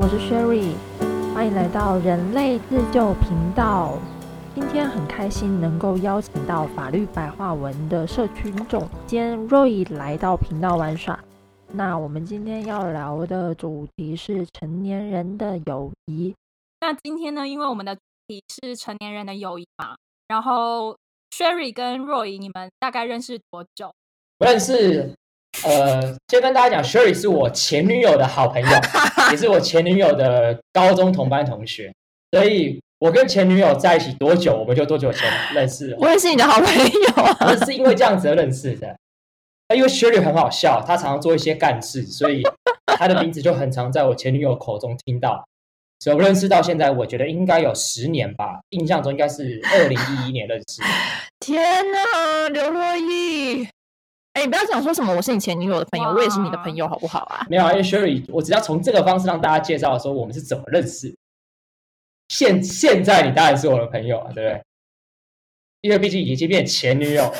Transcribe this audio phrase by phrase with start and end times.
[0.00, 0.74] 我是 Sherry，
[1.34, 3.98] 欢迎来到人类自救频道。
[4.54, 11.18] 今天很开心能够邀请到法律白话文的社群总监 Roy 来到频道玩耍。
[11.72, 16.32] 那我们今天要聊的主题是成年人的友谊。
[16.80, 19.96] 那今天呢，因为我们的主题是成年人的友谊嘛，
[20.28, 20.96] 然后
[21.32, 23.92] Sherry 跟 Roy，你们大概认识多久？
[24.38, 25.12] 不认识。
[25.64, 28.68] 呃，先跟大家讲，Sherry 是我前女友的好朋友，
[29.30, 31.92] 也是我前女友的高中同班同学，
[32.32, 35.96] 所以我跟前女友在一起多久，我们就多久前认识。
[35.98, 38.96] 我也是你的好朋友啊，是因为这样子而认识的。
[39.68, 42.42] 那因为 Sherry 很好笑，他常常做一些干事，所以
[42.86, 45.44] 他的名字就很常在我前女友口中听到。
[46.00, 50.80] 所以我认识到现在，我觉得应该有十年吧，印象中应该是二零一一年认识。
[51.40, 53.68] 天哪，刘若英！
[54.38, 57.44] 哎，你不要讲说什么我是你前女友的朋友，我也是你的朋友，好不好啊？
[57.50, 61.12] 没有啊，因为 Sherry，我只要从这个方式让大家介绍说我们是怎么认识。
[62.28, 64.62] 现现在你当然是我的朋友啊，对不对？
[65.80, 67.34] 因为毕竟已经变前女友了。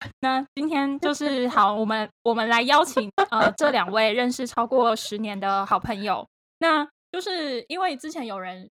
[0.20, 6.26] 那今天就是好，我们我们来邀请呃这两位认识超过十年的好朋友。
[6.58, 8.68] 那就是因为之前有人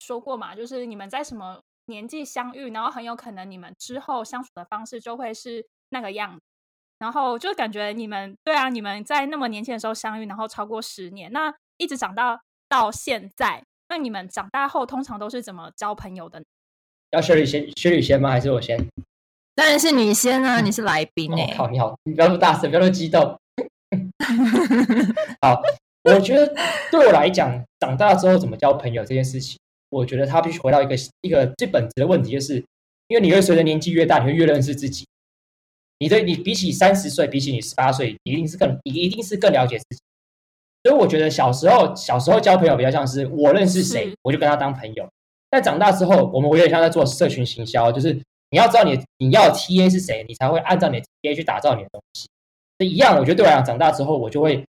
[0.00, 6.40] 说过嘛，就是你们在什么年纪相遇，然后很有可能你们之后相处的方式就会是那个样子。
[6.98, 16.42] 然后就感觉你们对啊，你们在那么年轻的时候相遇，然后超过十年，那一直长到到现在，那你们长大后通常都是怎么交朋友的？
[17.10, 18.30] 要雪莉先，雪莉先吗？
[18.30, 18.78] 还是我先？
[19.54, 21.54] 当然是你先啊，你是来宾哎。
[21.56, 23.20] 好，你好，你不要那么大声，不要那么激动。
[25.42, 25.60] 好，
[26.04, 26.52] 我觉得
[26.90, 29.58] 对我来讲，长大之后怎么交朋友这件事情，
[29.90, 32.56] 我觉得他必须回到一个一个最本质的问题，就是
[33.08, 35.06] 因为你会随着年纪越大，你会越认识自己。
[35.98, 40.00] 你对你比起三十岁，比起你十八岁，一定是更你一定是更了解自己。
[40.82, 45.08] 所以我觉得小时候小时候交朋友比较像是我认识谁，我就跟他当朋友。
[45.48, 48.12] 但长大之后，我们有点像在做社群行销，就是
[48.50, 52.28] 你要知道你你要 T A 是谁，你才会按照你的 T A 去打造你的东西。
[52.78, 54.64] 这一样，我觉得对我来讲，长大之后我就会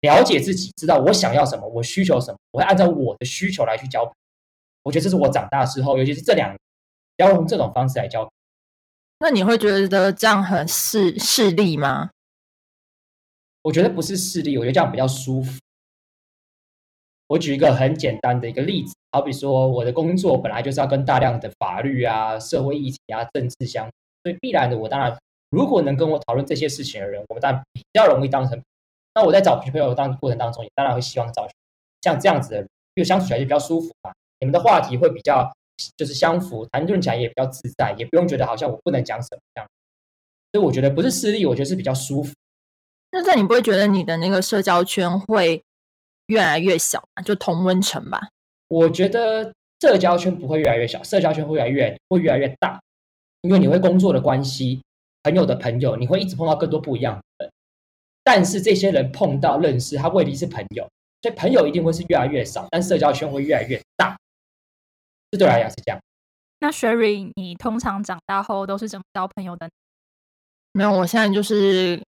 [0.00, 4.10] 了解自己，知道我想要什么，我需求什么，我会按照我的需求来去交。
[4.82, 6.56] 我觉得这是我长大之后，尤其是这两，
[7.18, 8.26] 要用这种方式来交。
[9.22, 12.08] 那你会觉得这样很势势利吗？
[13.60, 15.60] 我觉得不是势利，我觉得这样比较舒服。
[17.26, 23.84] 我举一个很简单的一个例子，好比说我的工作本来就是要跟大量的法律啊、社会议题啊、政治相，
[24.22, 25.14] 所以必然的，我当然
[25.50, 28.58] 如果能跟我讨论这些事情的人，我们当然比较容易当成。
[29.14, 31.46] 那我在找女朋友当过程当中，也当然会希望找
[32.00, 32.64] 像这样子的人，
[32.94, 34.12] 因为相处起来就比较舒服嘛。
[34.38, 35.52] 你们的话题会比较。
[35.96, 39.68] 就是相符，谈论起来也比较自在，也不用觉得好像我不能讲什么这样。
[40.52, 42.34] 所以我觉得不是势利，我觉得是比较舒服。
[43.12, 45.62] 那在你不会觉得你的那个社交圈会
[46.26, 47.22] 越来越小吗？
[47.22, 48.28] 就同温层吧。
[48.68, 52.80] 我觉得社交圈不会越来越小，社交圈会越来越会越来越大，
[53.42, 54.80] 因为你会工作的关系，
[55.22, 57.52] 朋友的朋友，你会一直碰到更多不一样的人。
[58.22, 60.88] 但是这些人碰到认识，他未必是朋友，
[61.22, 64.16] 所以朋友一定会是越来越少，但社交圈会越来越大。
[65.30, 66.00] 这对来讲是这样。
[66.58, 69.70] 那 Sherry，你通常长大后都是怎么交朋友的？
[70.72, 72.04] 没有，我现在就是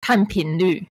[0.00, 0.88] 看频率，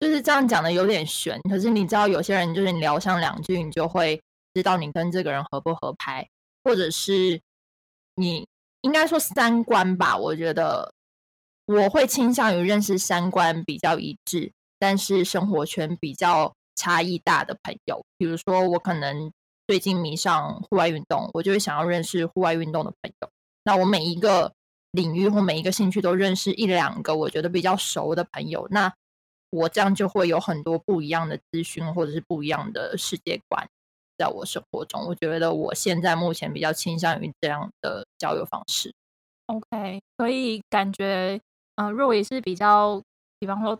[0.00, 1.40] 就是这样讲的有点悬。
[1.48, 4.20] 可是你知道，有些人就是你聊上两句，你就会
[4.54, 6.28] 知道你跟这个人合不合拍，
[6.64, 7.40] 或者是
[8.16, 8.46] 你
[8.82, 10.16] 应该说三观吧。
[10.16, 10.92] 我觉得
[11.66, 16.52] 我会倾向于认识三观比较一致，但是生活圈比较。
[16.76, 19.32] 差异大的朋友，比如说我可能
[19.66, 23.28] 最近迷上户外运动，我就会想要认识户外运动的朋友。
[23.64, 24.52] 那我每一个
[24.92, 28.94] 领域或每一个兴趣都认识一两个我觉得比较熟的朋友，那
[29.50, 33.66] 我这样就会有很多不一样的资讯或者是不一样的世界观
[34.16, 35.04] 在我生活中。
[35.06, 38.94] 我觉得我现在目前比较倾向于这样的交友方式。
[39.46, 41.40] OK，所以感觉
[41.74, 43.02] 嗯，若也是比较，
[43.40, 43.76] 比方说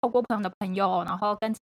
[0.00, 1.54] 透过朋友的朋友，然后跟。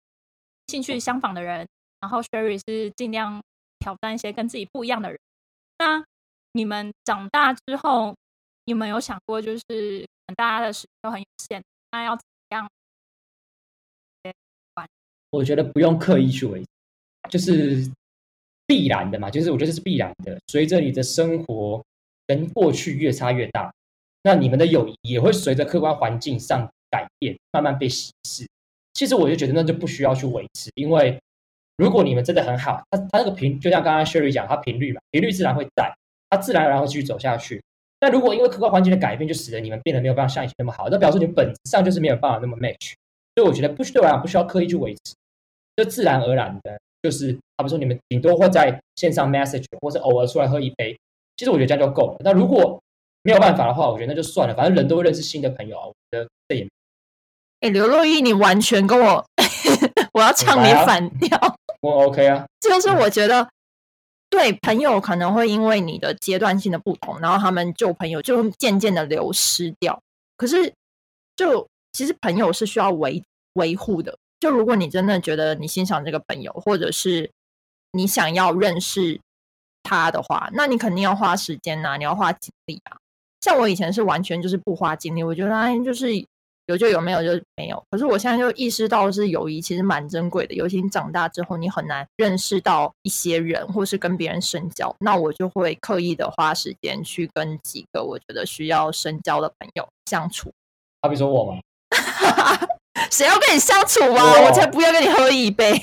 [0.66, 1.66] 兴趣相仿的人，
[2.00, 3.42] 然后 Sherry 是尽量
[3.78, 5.18] 挑战一些跟自己不一样的人。
[5.78, 6.04] 那
[6.52, 8.14] 你们长大之后，
[8.64, 10.06] 你们有想过，就是
[10.36, 12.68] 大家的时间都很有限，那要怎么样？
[15.30, 16.64] 我觉得不用刻意去维，
[17.28, 17.90] 就是
[18.66, 19.28] 必然的嘛。
[19.28, 20.38] 就是我觉得是必然的。
[20.46, 21.84] 随着你的生活
[22.26, 23.74] 跟过去越差越大，
[24.22, 28.46] 那你们的友谊也会随着客观环境上改变，慢慢被稀释。
[28.94, 31.20] 其实我就觉得那就不需要去维持，因为
[31.76, 35.92] 如果你们真的很好，它它那个频就像刚刚 Sherry 讲，它频率嘛，频率自然会在，
[36.30, 37.62] 它自然而然会继续走下去。
[37.98, 42.92] 但如果因为客观环境的改变，就使得你们变得没有办法像以前那么好，那表示你本质上就是没有办法那么 match。
[43.34, 45.14] 所以我觉得不需对我讲不需要刻意去维持，
[45.76, 50.96] 就自然而然的，就是他们说你们顶多会在线上 message，或是偶尔出来喝一杯，
[51.36, 52.16] 其实我觉得这样就够了。
[52.20, 52.80] 那如果
[53.22, 56.68] 没有办法的话，我觉得那就算了，反正人都会认识新的朋友啊，我觉得这也
[57.64, 59.24] 哎，刘若英，你完全跟我，
[60.12, 61.56] 我要唱你反调。
[61.80, 62.44] 我 OK 啊。
[62.60, 63.48] 就是我觉得，
[64.28, 69.98] 对朋友可能会因为你的阶段性的不同，然后他们旧朋友就渐渐的流失掉。
[70.36, 70.74] 可是，
[71.36, 73.24] 就其实朋友是需要维
[73.54, 74.14] 维护的。
[74.40, 77.30] 就如果你真的觉得你欣赏这个朋友，或者是
[77.92, 79.18] 你想要认识
[79.82, 82.98] 他的话，那你肯定要花时间呐、你要花精力啊。
[83.40, 86.08] 像我以前是完全就是不花精力，我觉得哎，就是
[86.66, 87.82] 有就有，没有就没有。
[87.90, 94.94] 可是我现在就意识到，是友谊其实蛮珍贵的，尤其你长大之后，你很难认识到一些人，或是跟别人深交。
[95.00, 100.50] 那我就会刻意的花时间去跟几个我觉得需要深交的朋友相处。
[101.02, 101.60] 好比说我嘛，
[103.10, 104.40] 谁要跟你相处啊？
[104.46, 105.72] 我才不要跟你喝一杯。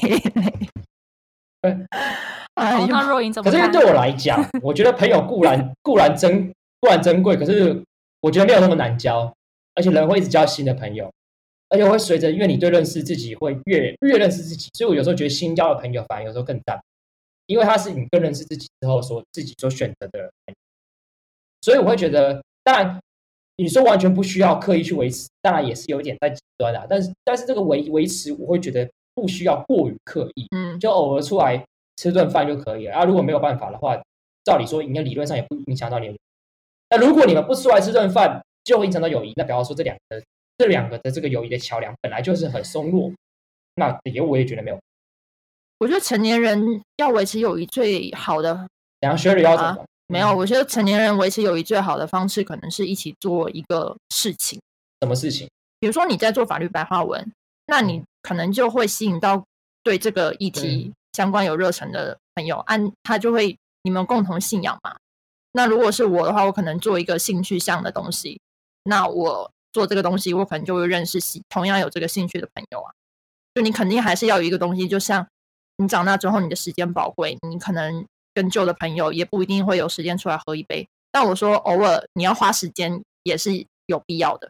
[2.55, 3.59] 哎那若隐怎么看？
[3.59, 7.83] 可是对我来讲，我觉得朋友固然固然珍固然珍贵，可是
[8.19, 9.31] 我觉得没有那么难交，
[9.75, 11.11] 而且人会一直交新的朋友，
[11.69, 16.81] 而且会随着因为你对认识自己会越越认识自己，所以我有时候觉得新交的朋友反而有时候更赞，
[17.45, 20.31] 因为他是你更认识自己之后所自己所选择的人，
[21.61, 22.99] 所以我会觉得，当然
[23.57, 31.63] 你说完全不需要刻意去维持，当然也是有一点在极端啦，但是但是这个维维持，我会觉得不需要过于刻意，嗯，就偶尔出来
[31.97, 32.95] 吃顿饭就可以了。
[32.95, 34.01] 啊，如果没有办法的话，
[34.43, 36.17] 照理说应该理论上也不影响到你。
[36.89, 40.21] 那如果你们不出来吃顿饭就会影响到友谊，那比方说这两个
[40.57, 43.11] 这两个的这个友谊的桥梁本来就是很松落，
[43.75, 44.79] 那也我也觉得没有。
[45.79, 48.67] 我觉得成年人要维持友谊最好的
[48.99, 49.85] 然后 Sherry 要怎啊么？
[50.07, 54.59] 没有，我觉得成年人维持友谊最好的方式，可能是一起做一个事情。
[55.01, 55.47] 什么事情？
[55.79, 57.31] 比如说你在做法律白话文，
[57.65, 59.43] 那你可能就会吸引到
[59.81, 64.95] 对这个议题相关有热忱的朋友，按他就会你们共同信仰嘛。
[65.53, 68.39] 那如果是我的话，我可能做一个兴趣向的东西，
[68.83, 72.91] 那我做这个东西，我可能就会认识喜同样有这个兴趣的朋友啊。
[73.53, 75.27] 就你肯定还是要有一个东西，就像
[75.77, 80.87] 你长大之后，你的时间宝贵，你可能跟旧的朋友也不一定会有时间出来喝一杯。
[81.11, 84.49] 但我说偶尔你要花时间也是有必要的。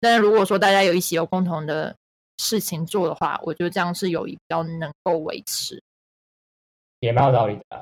[0.00, 1.94] 但是如果说大家有一起有共同的
[2.38, 5.82] 事情做的话，我觉得这样是友谊比较能够维持。
[7.00, 7.80] 也蛮有道理的啊。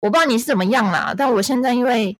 [0.00, 2.16] 我不知道你是怎么样啦，但我现在因为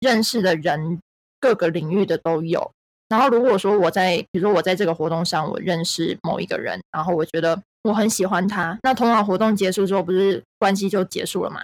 [0.00, 1.00] 认识的人
[1.40, 2.70] 各个领域的都有，
[3.08, 11.60] 然后如果说我在比如说我在这个活动上我认识某一个人，然后我觉得我很喜欢他，那通常活动结束之后不是关系就结束了吗？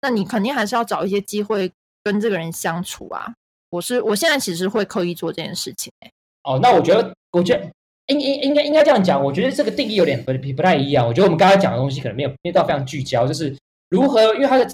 [0.00, 1.70] 那你肯定还是要找一些机会
[2.04, 3.34] 跟这个人相处啊。
[3.70, 6.10] 我是我现在其实会刻意做这件事情、欸，
[6.44, 7.68] 哦，那我觉得，我觉得
[8.06, 11.04] 应应应该应该这样讲，我觉得这个定义有点不不太一样。
[11.04, 13.54] 我觉得我们刚才讲的东西可能没有没有到非常聚焦，就是
[13.90, 14.64] 如何，因为他的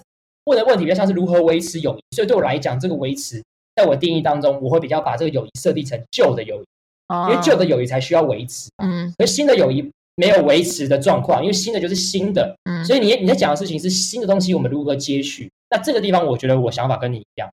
[0.45, 3.43] 问的问题比较像是如何维持友谊，所以对我来讲，这个维持
[3.75, 6.67] 在我定义当中，我会比较把这个友谊设定成旧的友谊，
[7.09, 15.51] 哦因为旧的友谊才需要维持，嗯而新的友谊没有维持的状况，因为新的就是新的，嗯，所以你你在讲的事情是新的东西，我们如何接续？
[15.71, 17.51] 那这个地方，我觉得我想法跟你一样，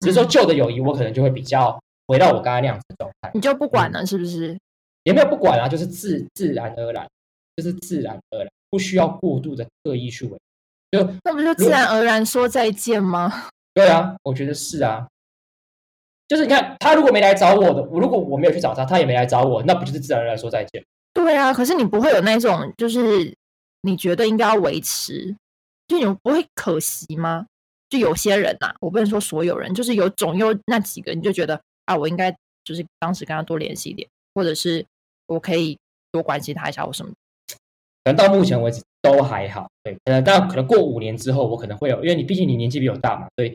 [0.00, 3.30] 只是说嗯旧的友谊，我可能就会比较回到我刚刚那样子的状态。
[3.32, 4.58] 你就不管了是不是？
[5.04, 7.08] 也没有不管啊，就是自自然而然，
[7.56, 10.38] 就是自然而然，不需要过度的刻意去维。
[10.92, 13.46] 就那不就自然而然说再见吗？
[13.74, 15.08] 对啊，我觉得是啊。
[16.32, 20.82] 就是你看，他如果没来找我的，我如果我没有去找他，他也没来找我，那不就是自然而然说再见？
[21.12, 23.36] 对啊，可是你不会有那种，就是
[23.82, 25.36] 你觉得应该要维持，
[25.86, 27.44] 就你不会可惜吗？
[27.90, 32.34] 就有些人呐、我不能说所有人，就是有总有那几个，你就觉得啊，我应该
[32.64, 34.82] 就是当时跟他多联系一点，或者是
[35.26, 35.76] 我可以
[36.10, 37.16] 多关心他一下或什么的。
[38.04, 43.54] 可能到目前为止都还好，对，呃，但可能过五年之后，我可能会有，因为你毕竟你年纪比我大嘛，所以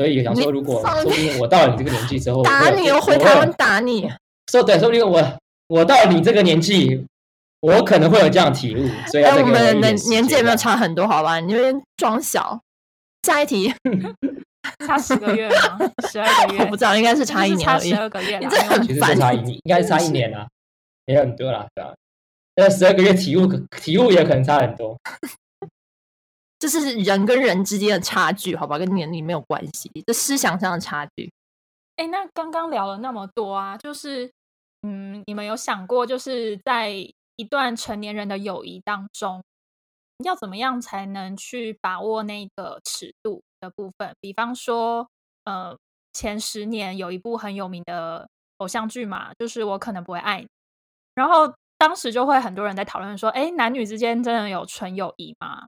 [0.00, 4.10] 所以想说，如果放说不定我到了你这个年纪之后， 打你哦，回台湾打你！
[4.50, 5.22] 说对，说不定我
[5.66, 7.04] 我到你这个年纪，
[7.60, 11.06] 我可能会有这样的体悟，所以我们的年纪也没有差很多？
[11.06, 12.58] 好吧，你这边装小。
[13.26, 13.70] 下一题，
[14.86, 15.78] 差十个月吗？
[16.08, 16.60] 十二个月？
[16.64, 17.96] 我不知道，应该是差一年而已十。
[17.96, 18.38] 二个月。
[18.38, 20.48] 你这很因为其实烦差一年，应该是差一年啦，
[21.04, 21.92] 也很多啦，对吧、
[22.56, 24.96] 那十二个月体悟可体悟也可能差很多。
[26.60, 31.32] 这是人跟人之间的差距，好吧，跟年龄没有关系，这思想上的差距。
[31.96, 34.30] 哎，那刚刚聊了那么多啊，就是
[34.82, 36.90] 嗯，你们有想过，就是在
[37.36, 39.42] 一段成年人的友谊当中，
[40.22, 44.14] 要怎么样才能去把握那个尺度的部分？
[44.20, 45.08] 比方说，
[45.44, 45.74] 呃，
[46.12, 50.44] 前十年有一部很有名的偶像剧嘛，就是《我可能不会爱你》。
[51.14, 55.66] 然后当时就会很多人在讨论说，哎，男女之间真的有纯友谊吗？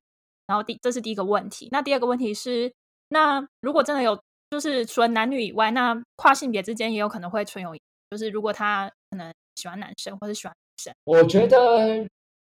[0.52, 1.66] 然后第这是第一个问题。
[1.72, 2.70] 那第二个问题是，
[3.08, 7.74] 那如果真的有，就是除了男女以外，那跨性别之间也有可能会存有。
[8.10, 12.06] 就是如果他可能喜欢男生或者喜欢女生，我觉得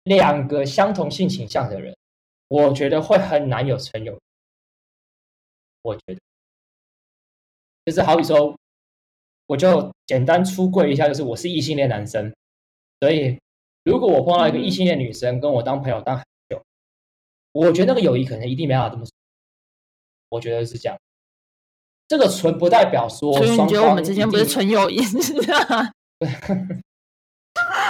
[0.04, 1.95] 两个相同性倾向的人，
[2.49, 4.19] 我觉得会很难有存有。
[5.83, 6.16] 我觉得
[7.85, 8.57] 就是好比说，
[9.47, 12.33] 我就简单出柜一下，就是我是异性恋男生，
[13.00, 13.38] 所以
[13.85, 16.19] 如果我碰到一个异性恋女生跟我当朋友当
[17.52, 19.04] 我觉得那个友谊可能一定没办法这么。
[20.28, 20.97] 我觉得是这样。
[22.09, 25.00] 这个纯不代表说，所以你觉得我们之间不是纯友谊？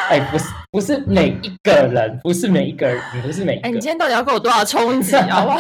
[0.09, 3.69] 哎，不是，不是每一个人，不是每一个人，你不是每一个。
[3.69, 5.45] 哎，你今天到底要给我多少冲击啊？
[5.45, 5.57] 哇！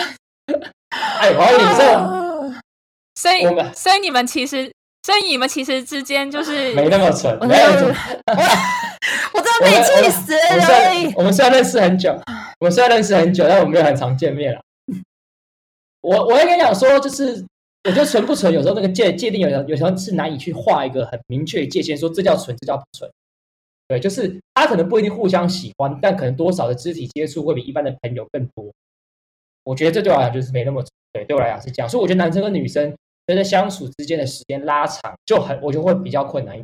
[1.21, 2.61] 哎，我要你这，
[3.15, 3.43] 所以，
[3.75, 4.73] 所以你们其实，
[5.05, 7.71] 所以你们其实之间就是 没那么纯，没有。
[9.33, 11.13] 我真的被气死了。
[11.17, 12.19] 我们虽然认识很久，
[12.61, 14.63] 我们虽然认识很久，但我们没有很常见面了。
[16.03, 17.45] 我，我要跟你讲说，就是。
[17.85, 23.11] 我觉得纯不纯，有时候那个界界定有有时候是难以去画一个很明确的界限，说这叫纯，这叫不纯。
[23.89, 28.71] 对，就是他可能不一定互相喜欢，但可能多少的肢体接触会比一般的朋友更多。
[29.65, 31.89] 我觉得这对我来讲就是没那么对，对我来讲是这样。
[31.89, 32.95] 所以我觉得男生跟女生
[33.27, 36.63] 在相处之间的时间拉长，就很我就会比较困难。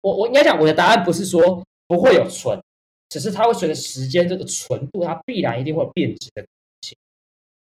[0.00, 2.58] 我我应该讲我的答案不是说不会有纯，
[3.16, 6.44] 只是它会随着时间这个纯度，它必然一定会有变质的。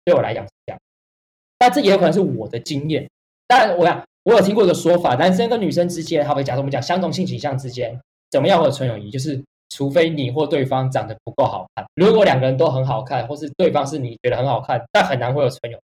[0.03, 0.79] 对我来讲是这样。
[1.59, 3.09] 那这也有可能是我的经验，
[3.47, 7.97] 但我讲，我有听过一个说法，男生跟女生之间，好比假设我们讲相同性倾向之间，
[8.29, 9.09] 怎么样会有纯友谊？
[9.09, 15.79] 就是除非你或对方长得不够好看，如果两个人都很好看，或是对方是你觉得很好看，但很难会有纯友。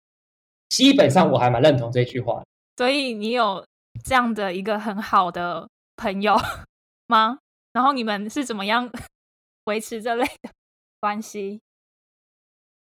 [0.68, 2.40] 基本上我还蛮认同这句话。
[2.76, 3.66] 所以你有
[4.04, 6.36] 这样的一个很好的朋友
[7.08, 7.38] 吗？
[7.72, 8.90] 然后你们是怎么样
[9.66, 10.50] 维持这类的
[11.00, 11.60] 关系？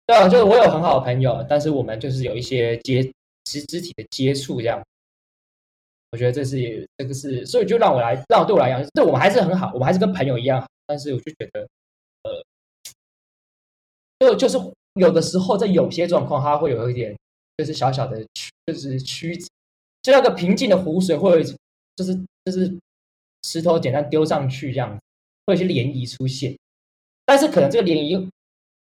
[0.06, 3.04] 对啊，就是我有很好的朋友，但是我们就是有一些接
[3.46, 4.84] 肢肢体的接触，这样。
[6.12, 10.68] 我觉得这是这个是，所以就让我来，让对我来讲，对我们还是很好，我们还是跟朋友一样。
[10.88, 11.68] 但是我就觉得，
[12.24, 12.44] 呃，
[14.20, 14.58] 就就是
[14.96, 17.16] 有的时候在有些状况，它会有一点，
[17.58, 19.48] 就是小小的曲，就是曲折，
[20.02, 21.44] 就那个平静的湖水，会
[21.96, 22.76] 就是就是
[23.44, 24.98] 石头简单丢上去这样，
[25.46, 26.58] 会有些涟漪出现，
[27.30, 28.28] 但是可能这个涟漪。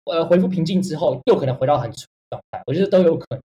[0.09, 3.41] 呃，恢复平静之后，又可能回到很纯状态，我觉得都有可能。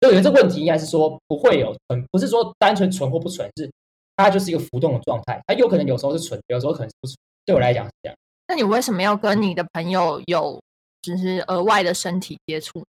[0.00, 3.70] 所以，我觉得这个问题应该是说不会有纯，不是说单纯纯或不纯，是
[4.16, 5.40] 它就是一个浮动的状态。
[5.46, 7.16] 它有可能有时候是纯，有时候可能是不纯。
[7.46, 8.16] 对我来讲是这样。
[8.48, 10.60] 那你为什么要跟你的朋友有
[11.00, 12.84] 就是额外的身体接触？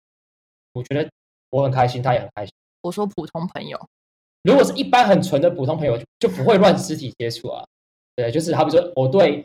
[0.73, 1.07] 我觉得
[1.51, 2.55] 我很开心，他也很开心。
[2.81, 3.79] 我说普通朋友，
[4.45, 7.63] 如果是一般很纯的普通朋友，就不会乱肢体接触啊。
[8.17, 9.45] 对，就是好比说我对呃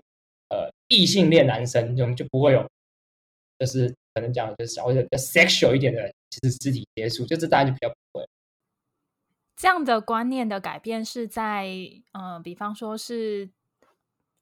[0.89, 2.69] 异性恋男生，就就不会有。
[3.57, 8.27] 就是可能讲就是稍微比较 sexual 一点的，其实肢体接触，就这大家就比较不会。
[9.57, 11.67] 这样的观念的改变是在
[12.13, 13.49] 呃，比方说是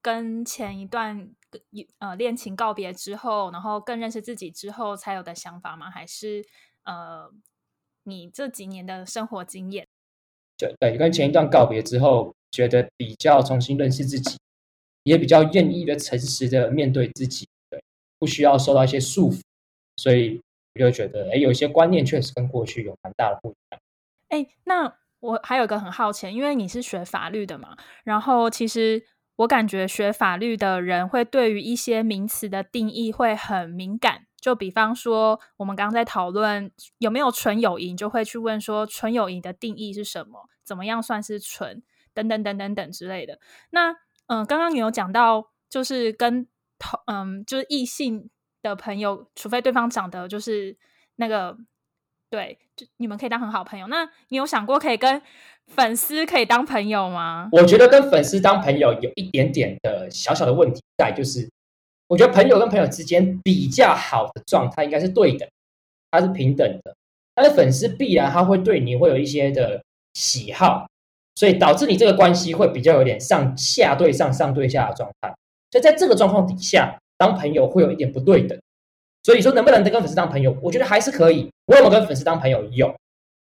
[0.04, 1.32] 跟前一段
[1.98, 5.90] 呃恋情告别之后，然后更认识自己之后才有的想法吗？
[5.90, 6.46] 还是
[6.84, 7.34] 呃
[8.04, 9.88] 你这几年的生活经验？
[10.58, 14.38] 就对，跟前一段告别之后，觉得比较重新认识自己，
[15.08, 17.48] 也比较愿意的诚实的面对自己。
[17.70, 17.82] 对
[18.20, 19.42] 不需要受到一些束缚，
[19.98, 20.42] 所以
[20.74, 23.82] 我就觉得，哎，有一些观念确实跟过去有蛮大的不一样。
[24.30, 34.26] 哎，那我还有一个很好奇，因为你是学法律的嘛，然后其实我感觉学法律的人会对于一些名词的定义会很敏感。
[34.42, 40.50] 就比方说，我们刚刚在讨论有没有纯友谊，就会去问说，纯友谊的定义是什么？
[40.64, 41.84] 怎么样算是纯？
[42.16, 43.40] 等等等等等之类的。
[43.70, 43.96] 那
[44.28, 46.46] 嗯，刚刚你有讲到，就是跟
[46.80, 48.30] 同嗯，就是异性
[48.62, 50.78] 的朋友，除非对方长得就是
[51.16, 51.58] 那个，
[52.30, 53.88] 对，就你们可以当很好朋友。
[53.88, 55.22] 那你有想过可以跟
[55.68, 57.50] 粉丝可以当朋友吗？
[57.52, 61.50] 我觉得跟粉丝当朋友有一点点的小小的问题在，就是
[62.08, 65.48] 我觉得朋友跟朋友之间比较好的状态应该是对等，
[66.12, 66.96] 它是平等的。
[67.34, 69.84] 但是粉丝必然他会对你会有一些的
[70.16, 70.90] 喜好，
[71.38, 75.32] 所以导致你这个关系会比较有点上下对上、上对下的状态。
[75.70, 78.60] 所以在这个状况底下，当朋友会有一点不对等。
[79.22, 81.48] 所以说，能不能跟粉丝当朋友，我觉得还是可以。
[81.68, 82.64] 我有没有跟粉丝当朋友？
[82.72, 82.92] 有，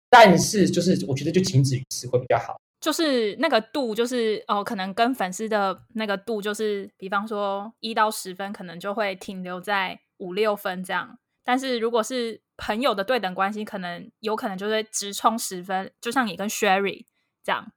[0.10, 2.60] 但是就是我觉得就仅止于此会比较好。
[2.82, 11.20] 就是那个度，就是哦，可能跟粉丝的那个度，就是比方说一到十分，可能就会停留在五六分这样。
[11.44, 17.06] 但是如果是朋友的对等关系，可能有可能就会直冲十分，就像你跟 Sherry
[17.44, 17.72] 这样。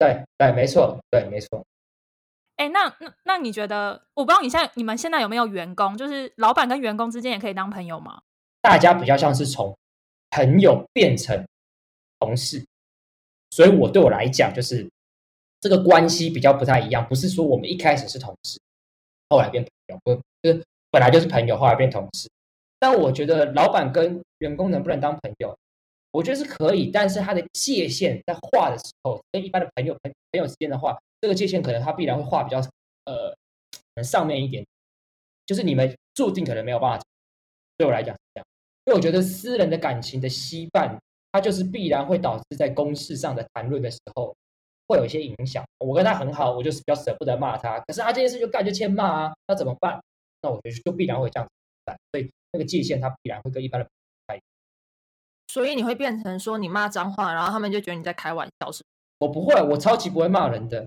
[0.00, 1.62] 对对，没错，对没错。
[2.56, 8.22] 哎，那那那你觉得，我不知道你现在你们现在有没有员工，就是老板跟员工之间也可以当朋友吗？
[8.62, 9.76] 大家比较像是从
[10.30, 11.46] 朋友变成
[12.18, 12.64] 同事，
[13.50, 14.88] 所以我对我来讲，就是
[15.60, 18.58] 这个关系比较不太一样，不是说我们一开始是同事，
[19.28, 22.26] 后来变朋友，不就是本来就是朋友，后来变同事。
[22.78, 25.54] 但我觉得老板跟员工能不能当朋友，
[26.12, 32.60] 我觉得是可以，但是他的界限在画的时候，跟一般的朋友朋朋友之间的话，这个界限可能他必然会画比较
[33.04, 34.64] 呃，上面一点，
[35.46, 37.04] 就是你们注定可能没有办法。
[37.78, 38.46] 对我来讲是这样。
[38.86, 40.98] 因为我觉得私人的感情的羁绊，
[41.32, 44.34] 它就是必然会导致在公事上的谈论的时候，
[44.88, 45.64] 会有一些影响。
[45.78, 50.00] 我跟他很好，我就是比较舍不得骂他，可是他这件事就干就欠骂啊，那怎么办？
[50.42, 51.50] 那我觉得就必然会这样子。
[52.12, 53.88] 所以那个界限，它必然会跟一般的。
[55.52, 58.84] 所以你会变成说你骂脏话，然后他们就觉得你在开玩笑，是？
[59.18, 60.86] 我不会，我超级不会骂人的，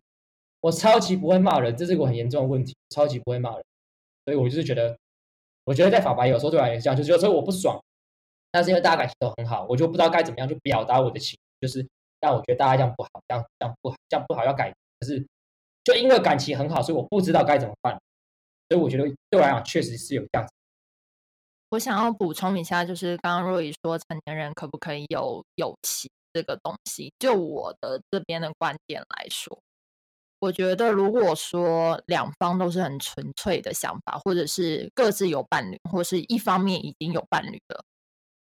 [0.62, 3.64] 我超级不会骂人，这是个很严重的问题，超级不会骂人。
[4.26, 4.98] 所以我就是觉得。
[5.66, 7.82] 我觉得在法白有时候对我来讲，就是有时候我不爽，
[8.52, 11.88] 但是因为大家感情都很好，我就不知道该怎么样去表达我的情，就是，
[12.20, 14.70] 但我觉得大家这样不好，这样这样不好，这样不好要改。
[15.00, 15.26] 可是，
[15.86, 17.98] 就因为感情很好，所以我不知道该怎么办。
[18.68, 20.54] 所以我觉得对我来讲，确实是有这样子。
[21.74, 29.60] 我想要补充一下，就是刚刚若雨说成年人可不可以有友情这个东西，就我的这边的观点来说。
[30.38, 37.84] 我觉得，如果说两方都是很纯粹的想法，或者是各自有伴侣，或是一方面已经有伴侣了，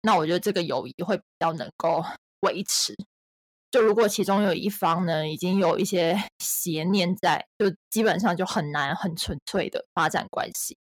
[0.02, 2.04] 那我觉得这个友谊会比较能够
[2.42, 2.96] 维持。
[3.70, 10.76] 就如果其中有一方呢，已经有一些 邪念在，就基本上就很难很纯粹的发展关系。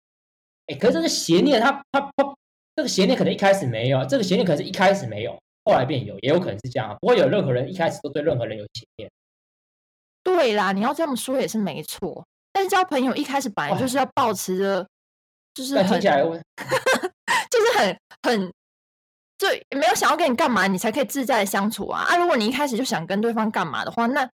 [0.68, 2.34] 哎，可是这个邪念，他他他，
[2.76, 6.90] 这个邪念可能一开始没有，这个邪念可能是一开始没有，后来变有，也有可能是这样。
[6.90, 9.10] 啊不会有任何人一开始都对任何人有邪念。
[10.22, 12.24] 对啦，你要这么说也是没错。
[12.52, 14.86] 但是交朋友一开始本来就是要保持着，
[15.54, 18.52] 就是很， 就是很很，
[19.38, 22.16] 就没有想要跟你干嘛，你才可以自在的相处啊啊！
[22.16, 24.28] 如果你一开始就想跟对方干嘛的话，那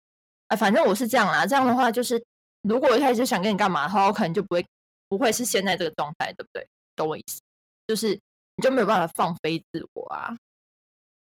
[0.48, 1.46] 啊，反正我是这样啦。
[1.46, 2.24] 这样的话，就是
[2.62, 4.66] 如果我一开始就想跟你干嘛的话，我可能就不会
[5.12, 6.66] 不会是现在这个状态，对不对？
[6.96, 7.42] 懂我意思？
[7.86, 8.14] 就是
[8.56, 10.38] 你就没有办法放飞自我啊。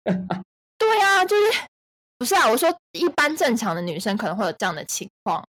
[0.79, 1.43] 对啊，就是。
[2.17, 5.45] 不是啊，我说一般正常的女生可能会有这样的情况。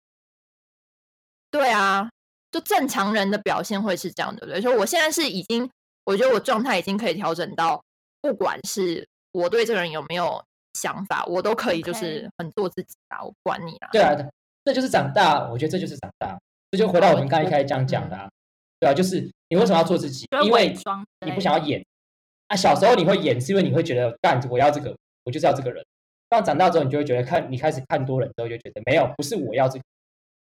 [1.49, 2.07] 对啊，
[2.51, 4.61] 就正常人的表现会是这样，对不对？
[4.61, 5.67] 所以我现在是已经，
[6.03, 7.83] 我觉得我状态已经可以调整到，
[8.21, 13.89] 不管是我对这个人有没有想法，我都可以就是很做自己啊，我管你啊。
[13.91, 14.15] 对啊，
[14.63, 16.39] 这就是长大，我觉得这就是长大。
[16.71, 18.29] 这就回到我们刚一开始这样讲的，啊，
[18.79, 20.25] 对啊，就是你为什么要做自己？
[20.43, 20.73] 因为
[21.25, 21.85] 你不想要演
[22.47, 22.55] 啊。
[22.55, 25.85] 小时候你会演，是因为你会觉得干，我要这个，我就是要这个人。
[26.29, 29.83] 但长大之后，你就会觉得看你开始看多人之后，就觉得没有，不是我要这个，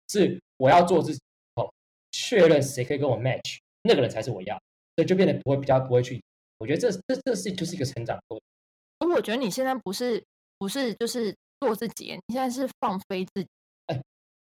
[0.10, 1.20] 是我要做自己。
[1.56, 1.72] 哦，
[2.12, 4.60] 确认谁可以跟我 match，那个人才是我要，
[4.96, 6.20] 所以就变得不会比较不会去。
[6.58, 9.12] 我觉得这这这是就是一个成长过程。
[9.12, 10.24] 我觉得你现在不是
[10.58, 13.48] 不是就是做自己，你现在是放飞自己。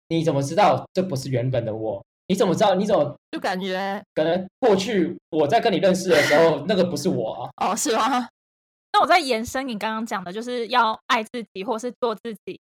[0.09, 2.03] 哎，你怎么知道这不是原本的我？
[2.27, 2.75] 你怎么知道？
[2.75, 7.49] 你怎么就感觉可能过去我在跟你认识的时候， 那个不是我啊？
[7.57, 8.27] 哦，是吗？
[8.93, 12.59] 那我在延伸你刚刚讲的，就是要爱自己，或是做自己，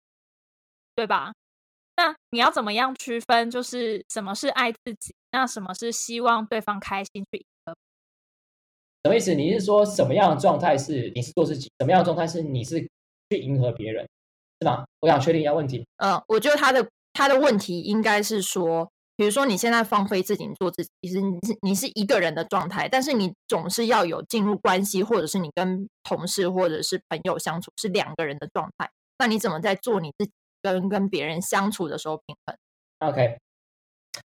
[0.95, 1.33] 对吧？
[1.95, 7.75] 那你要怎么样区分，就是什么是爱自己，那什么是希望对方开心去迎合？
[9.03, 9.33] 什么意思？
[9.33, 12.79] 你是说什么样的状态是你是做自己，什么样的状态是你是
[13.29, 14.07] 去迎合别人，
[14.61, 14.85] 是吗？
[14.99, 15.85] 我想确定一下问题。
[15.97, 18.91] 嗯，我觉得他的他的问题应该是说。
[19.19, 28.87] 比如说，你现在放飞自己做自己，其实你是你是一个人的状态，但是你总是要有进入关系，或者是你跟同事或者是朋友相处是两个人的状态。
[29.17, 32.55] 那你怎么在做你自己跟跟别人相处的时候平衡
[33.09, 33.39] ？OK，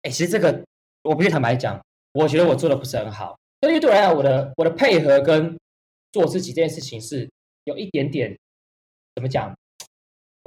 [0.04, 0.64] 哎，其实这个
[1.04, 1.78] 我不是坦白讲，
[2.14, 3.38] 我觉得我做的不是很好。
[3.60, 5.60] 因为对我来讲，我的我的配合跟
[6.14, 7.30] 做自己这件事情是
[7.66, 8.40] 有一点点
[9.16, 9.54] 怎么讲？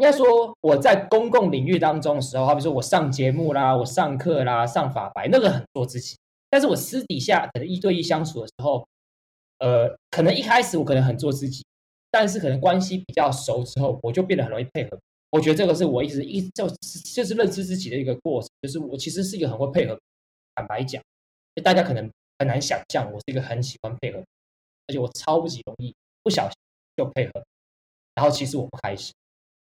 [0.01, 6.17] 应该说，我在公共领域当中的时候，好比说我上节目啦，我上课啦，上法白，那个很做自己。
[6.49, 8.89] 但是我私底下可能一对一相处的时候，
[9.59, 11.63] 呃，可能一开始我可能很做自己，
[12.11, 14.99] 但是可能关系比较熟之后，我就变得很容易配合。
[15.29, 16.67] 我觉得这个是我一直一就
[17.15, 20.01] 就是认知自己的一个过程，就是我其实是一个很会配合。
[20.55, 21.03] 坦白讲，
[21.63, 24.19] 大家可能很难想象，我是一个很喜欢配合，
[24.87, 26.53] 而且我超级容易不小心
[26.97, 27.45] 就配合，
[28.15, 29.13] 然后其实我不开心。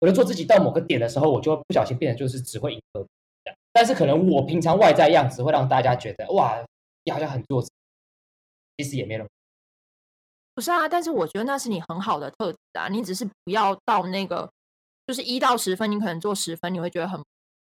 [0.04, 3.08] 我就做自己到某个点的时候，我就不小心变成就是只会迎合，
[3.72, 6.62] 但是可能我平常外在样子会让大家觉得哇，
[7.06, 7.64] 你好像很做，
[8.76, 9.26] 其实也没有。
[10.54, 14.52] 不是啊，但是我觉得那是你很好的特质啊，你只是不要到那个，
[15.08, 17.24] 就是一到十分，你可能做十分，你会觉得很，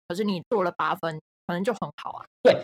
[0.07, 2.23] 可是你做了八分，可能就很好啊。
[2.43, 2.63] 对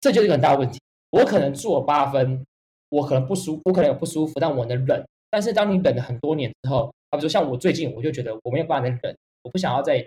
[0.00, 0.78] 这就是一个很大的问题。
[1.10, 2.46] 我可能做八分，
[2.90, 5.04] 我可能不舒服，我可能有不舒服，但我能忍。
[5.28, 10.06] 但是当你忍了很多年之后，比如说像我最近，我就觉得我没有办法忍，我不想要再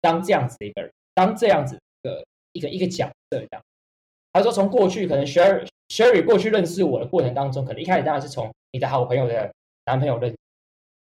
[0.00, 3.62] 当这样子的一个人，当这样子的一个一个角色这样。
[4.32, 9.52] 他说从过去可能 Sherry Sherry 过去认识我的过程当中，可能一开始当然是从你的好朋友的
[9.86, 10.36] 男朋友认识，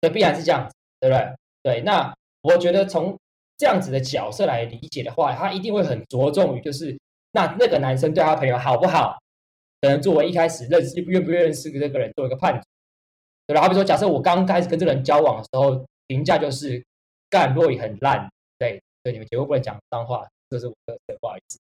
[0.01, 1.33] 这必然是这样子，对不对？
[1.63, 3.17] 对，那我觉得从
[3.57, 6.97] 这样子的角色来理解的话，他一定会很着重于就是
[7.33, 9.17] 那那个男生对他朋友好不好，
[9.81, 12.63] 可能作为一开始认识愿不愿意认识这个人做一个判断。
[13.47, 13.61] 对吧？
[13.61, 16.83] 好比说，假设我刚开始跟这个人交往的时候，评价就是
[17.29, 18.29] 干若雨很烂，
[18.59, 21.57] 对，对，你们绝对不能讲脏话，这是我的不好意思。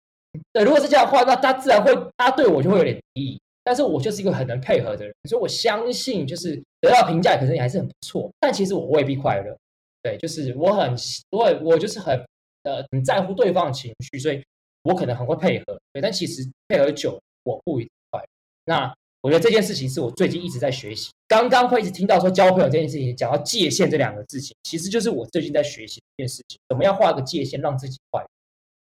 [0.51, 3.39] 对，如果是这样的话，那他自然会，他对我就会有点敌意。
[3.63, 8.31] 但是我就是一个很能配合的人，所以我相信，就是得到评价，可是你还是很不错。
[8.39, 9.55] 但其实我未必快乐。
[10.01, 10.95] 对，就是我很，
[11.31, 12.15] 我我就是很
[12.63, 14.43] 呃很在乎对方的情绪，所以
[14.83, 15.79] 我可能很会配合。
[15.93, 18.27] 对，但其实配合久，我不一定快乐。
[18.65, 18.95] 那。
[19.25, 21.09] 我觉得这件事情是我最近一直在学习。
[21.27, 28.27] 刚刚会一直听到说交朋友这件事情，讲到界限这两个字情，其实就是我最近在学习一件事情，怎么样画个界限，让自己快乐。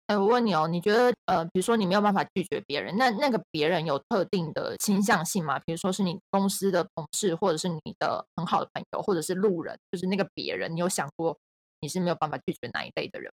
[0.09, 5.61] 哎，我问你哦，你觉得呃，比如说你没有办法拒绝别人，那那个别人有特定的倾向性吗？
[5.61, 11.39] 比如说是你公司的同事，或者是你的很好的朋友，或者是路人，就是那个别人，你有想过
[11.81, 13.31] 你是没有办法拒绝哪一类的人？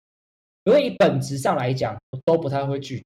[0.63, 3.03] 因为以本质上来讲，我都不太会拒。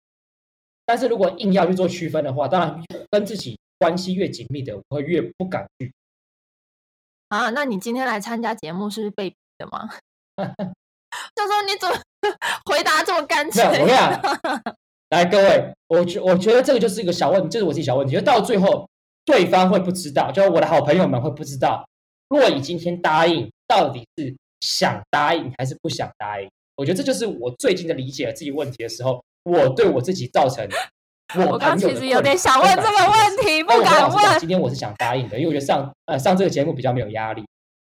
[0.86, 3.58] 但是如果硬要去做区分的话，当然跟自己。
[3.80, 5.92] 关系越紧密的，我会越不敢去
[7.30, 7.50] 啊。
[7.50, 9.89] 那你今天来参加节目是被逼的吗？
[11.36, 11.96] 就说你怎么
[12.65, 13.63] 回答这么干脆？
[13.63, 14.22] 我跟你讲，
[15.10, 18.13] 来各位，我觉我觉得这个就是一个小问题，这是我自己小问题。
[18.13, 18.88] 就到最后，
[19.26, 21.88] 对方会不知道，就我的好朋友们会不知道，
[22.28, 26.50] 若你今天答应，到底是想答应还是不想答应？
[26.76, 30.68] 我觉得这就是我最近的理解自己问题的时候，我对我自己造成。
[31.36, 34.39] 我刚其实有点想问这个问题，不敢问。
[34.39, 37.46] 今天我是想答应的，因为我觉得上呃上这个节目比较没有压力。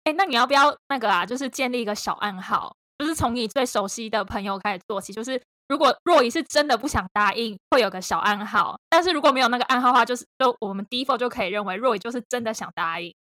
[0.05, 1.24] 哎，那你要不要那个啊？
[1.24, 5.12] 就是建立一个小暗号，就是从你最熟悉的朋友开始做起。
[5.12, 13.14] 就是如果若仪是真的不想答应，会有个小暗号；但是如果没有那个暗号的话，就是就我们 default 就可以认为若仪就是真的想答应。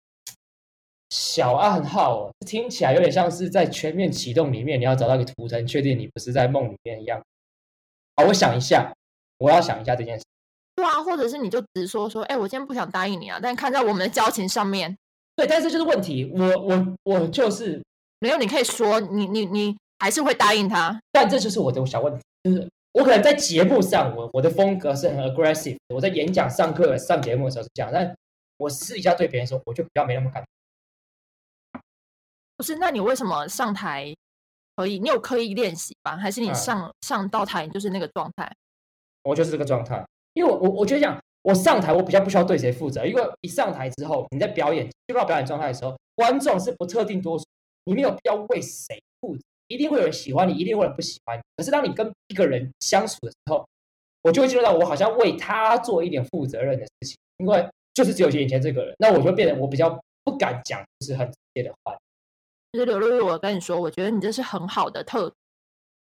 [1.10, 7.22] 小暗号听起来有点像是在全面启动里面，你要找到一个图层，确定你不是在梦里面一样。
[8.16, 8.94] 好，我想一下。
[9.38, 10.26] 我要想一下这件事，
[10.76, 14.98] 对啊，或者是你就直说说，哎，我今天不想答应你啊，但看在我们的交情上面，
[15.36, 17.82] 对，但是就是问题，我我我就是
[18.20, 28.16] 没有，你可以说你你你还是会答应他，但这就是我的小问题，就是我可能在节目上，我我的风格是很 aggressive，我在演讲、上课、上节目的时候是这样，但
[28.58, 30.44] 我私底下对别人说，我就比较没那么敢。
[32.58, 34.16] 不是，那你为什么上台
[34.78, 34.98] 可以？
[34.98, 36.16] 你有刻意练习吧？
[36.16, 38.50] 还是你上上到台就是那个状态？
[39.26, 47.44] 我就是这个状态，因为我我我觉得讲，我上台我比较不需要对谁负责，因为一上台之后，你在表演进入到表演状态的时候，观众是不特定多数，
[47.86, 51.42] 你没有必要为谁负责，一定会有人喜欢你，一定会有人不喜欢你。
[51.58, 53.68] 可是当你跟一个人相处的时候，
[54.22, 61.98] 我就会进入到我好像为他做一点负责任的事情，因为就是只有眼前这个人，那我就变得我比较不敢讲就是很直接的话。
[62.74, 65.34] 就是刘露露，我跟你说，我觉得你这是很好的特。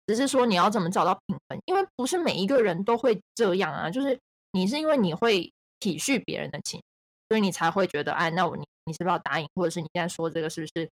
[0.07, 3.89] 只是说你要怎么找到平衡，因为不是每一个人都会这样啊。
[3.89, 4.19] 就是
[4.51, 6.81] 你是因为你会体恤别人的情，
[7.29, 10.89] 所以你才会觉得，哎，那我你你是不是要答应，或者是你现在说这个是不是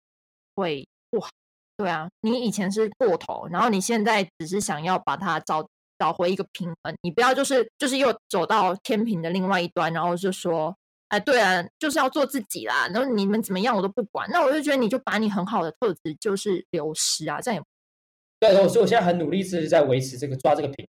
[0.55, 1.29] 会不好？
[1.77, 5.67] 对啊，你以前是过头，然后你现在只是想要把它找
[5.99, 10.75] 找回一个平衡，你不要就是就是又走到天平的另外一端，然后就说，
[11.09, 12.89] 哎，对啊，就是要做自己啦。
[12.89, 17.72] 然后你们怎么样我都不管，那我就觉得你就把你很好的特质就是流失啊，这样也。
[18.51, 20.85] 对，所以我现在很努力是在维持这个抓这个平，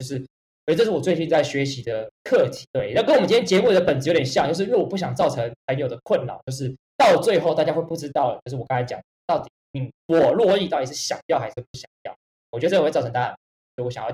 [0.00, 2.66] 就是，所以这是我最近在学习的课题。
[2.72, 12.16] 对，那跟我们今天节目的本质有点像，就是因为我不想造成朋友的困扰，就是到最后大家会不知道，就是我刚才讲到底，嗯，我洛伊到底是想要还是不想要？
[12.50, 13.28] 我觉得这个会造成大家，
[13.76, 14.10] 所以我想要，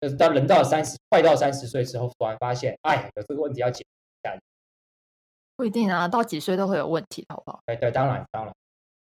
[0.00, 3.84] 就是到人到三十，快到三十岁之后，突然发现，哎，有这个问题要解
[4.22, 4.40] 决。
[5.58, 7.60] 不一定啊，到几岁都会有问题，好不好？
[7.66, 8.54] 对对，当然当然。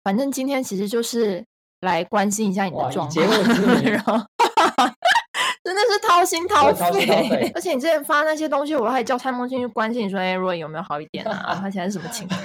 [0.03, 1.43] 反正今天其实就是。
[1.81, 3.27] 来关心一下你的状况，
[3.85, 4.15] 然后
[5.65, 11.59] 真的是掏心掏肺，而且你之前发那些东西，我还叫蔡梦欣去关心你说：“哎，若有没有好一点啊？
[11.61, 12.41] 他现在是什么情况？”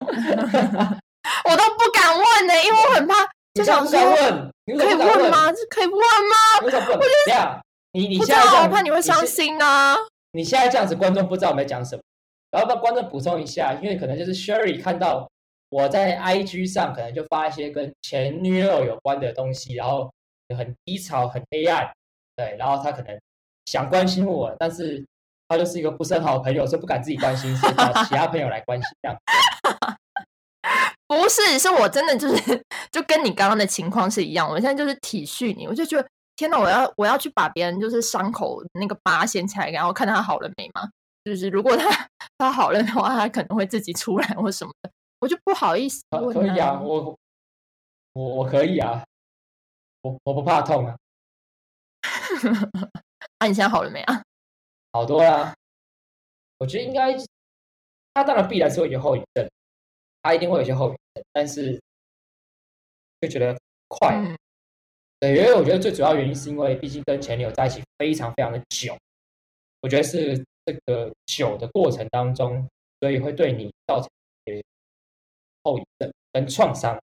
[1.44, 3.14] 我都不敢问呢，因为我很怕，
[3.54, 5.52] 就想说可以问吗？
[5.70, 6.36] 可以问吗？
[6.62, 7.60] 我觉得
[7.92, 9.96] 你你现在我怕你会伤心啊！
[10.32, 12.02] 你现在这样子，观众不知道我们在讲什么，
[12.50, 15.28] 然后帮观众补充一下，因为可能就是 Sherry 看到。
[15.70, 20.10] 我在 IG 上可能就发一些跟前女友有关的东西，然后
[20.56, 21.90] 很低潮、很黑暗，
[22.36, 23.18] 对，然后他可能
[23.66, 25.04] 想关心我，但是
[25.48, 29.18] 他就是一个不是很好的朋友，所以不敢自己关心，所以找其他朋友来关心这样。
[31.06, 40.88] 不是，是我真的就是就跟你刚刚的情况是一样，我现在就是体恤你，我就觉得天哪，我要我要去把别人就是伤口那个疤掀起来，然后看他好了没吗？
[41.24, 47.16] 就是如果他他好了的话，他可能会自己出来或什么的，我就不好意思啊问可以啊，我
[48.12, 49.04] 我我可以啊，
[50.02, 50.96] 我我不怕痛啊，
[53.38, 54.22] 啊，你现在好了没啊？
[54.92, 55.54] 好多啦。
[56.58, 57.16] 我觉得应该，
[58.14, 59.48] 他当然必然是会有后遗症，
[60.22, 61.80] 他一定会有一些后遗症，但是
[63.20, 64.36] 就觉得快，嗯
[65.20, 68.96] 对，因为我觉得最主要原因是因为，毕竟跟前女友在一起非常非常的久，
[69.82, 74.10] 我觉得是这个久的过程当中，所以会对你造成
[74.46, 74.64] 一些
[75.68, 76.98] 后遗症跟创伤，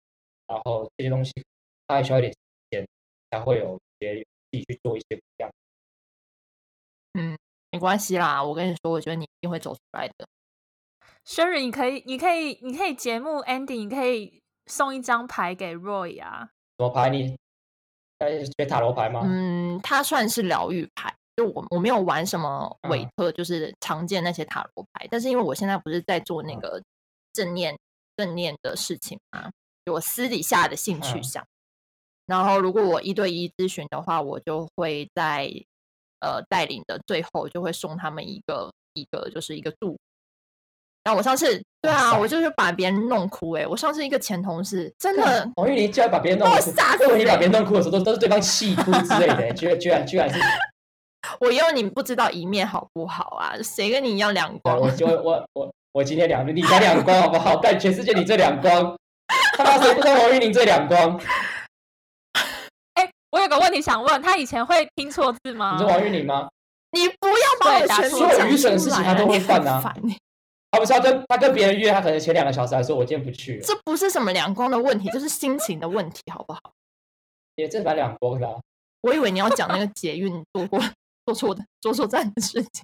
[0.48, 1.32] 然后这些东西
[1.88, 2.38] 它还需要一点时
[2.72, 2.88] 间，
[3.30, 4.16] 才会有一些
[4.52, 5.52] 自己去做一些不一样。
[7.14, 7.38] 嗯，
[7.72, 10.26] 没关系啦，我跟你说，我觉得你一定会走出来的。
[11.26, 16.50] Sherry，你可以，你可以，你可以节目 ending，你可以送一张牌给 Roy 啊。
[16.78, 17.38] 什么牌你？
[18.20, 19.22] 呃，学塔罗牌吗？
[19.26, 26.82] 嗯，它算是疗愈牌，就我我没有玩什么韦嗯特，就是常见那些塔罗牌，但是因为我现在不是在做那嗯个
[27.34, 27.78] 正念
[28.18, 29.50] 正念的事情嘛，
[29.86, 31.46] 就我私底下的性取嗯。
[32.28, 35.50] 然后如果我一对一咨询的话，我就会在
[36.22, 39.98] 呃带领的最后就会送他们一个一个就是一个祝福。
[41.04, 50.40] 然后我上次对啊，我就是把别人弄哭诶、我上次一个前同事真的王玉玲居然把别人弄哭，吓死我以为你把欸别人弄哭的时候，都都是对方气哭之类的，居然居然居然是，
[51.40, 53.54] 我因为你不知道一面好不好啊？
[53.62, 54.80] 谁跟你一样两光？
[54.80, 57.56] 我就我我我今天两你才两光好不好？
[57.64, 58.98] 但全世界你最两光，
[59.58, 61.18] 他妈谁不知道王玉玲最两光？
[62.96, 65.80] 哎，我有个问题想问，他以前会听错字吗你？
[65.80, 66.50] 说王玉玲吗？
[66.92, 69.82] 你不要把我全对打错部所有愚蠢的事情他都会犯啊
[70.72, 76.60] 他不是要跟他跟别人约，他可能前两个小时还说我今天不去了，这不是什么两光的问题，这是心情的问题，好不好？
[77.56, 78.56] 也正反两光的啊、
[79.00, 80.78] 我以为你要讲那个捷运做过
[81.26, 82.84] 坐错的坐错站的事情。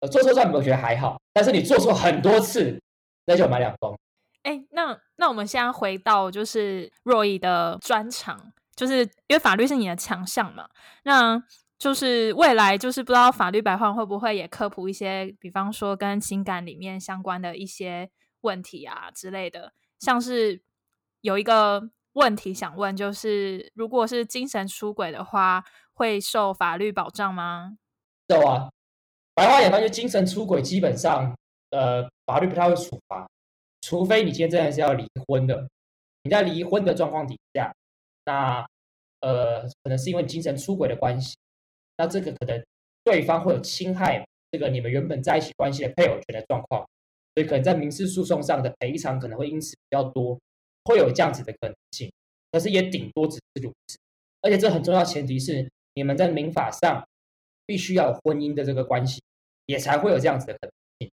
[0.00, 2.80] 呃做错站我觉得还好，但是你做错很多次，
[3.26, 3.96] 那就蛮两光。
[4.42, 10.68] 哎，那那我们现在回到就是 Roy 的专长，就是因为法律是你的强项嘛，
[11.04, 11.42] 那
[11.78, 20.62] 就是未来就是不知道法律白话会不会也科普一些，比方说跟情感里面相关的一些问题啊之类的，像是
[21.20, 27.76] 有一个问题想问，就是如果是精神出轨的话，会受法律保障吗？
[28.28, 28.70] 有啊，
[29.38, 31.32] 白话眼翻就精神出轨，基本上
[31.70, 33.24] 呃法律不太会处罚，
[33.82, 35.64] 除非你今天真的是要离婚的。
[36.24, 37.72] 你在离婚的状况底下，
[38.24, 38.66] 那
[39.20, 41.36] 呃可能是因为精神出轨的关系，
[41.98, 42.60] 那这个可能
[43.04, 46.84] 对方会有侵害这个你们原本在一起关系的配偶权的状况，
[47.36, 50.36] 所以可能在民事诉讼上的赔偿可能会因此比较多，
[50.86, 52.10] 会有这样子的可能性，
[52.50, 53.96] 但是也顶多只是如此。
[54.42, 57.06] 而且这很重要，前提是你们在民法上
[57.66, 59.22] 必须要有婚姻的这个关系，
[59.68, 61.10] 也才会有这样子的可能性。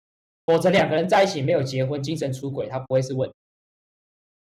[0.46, 3.34] 否则两个人在一起没有结婚，精神出轨，它不会是问题。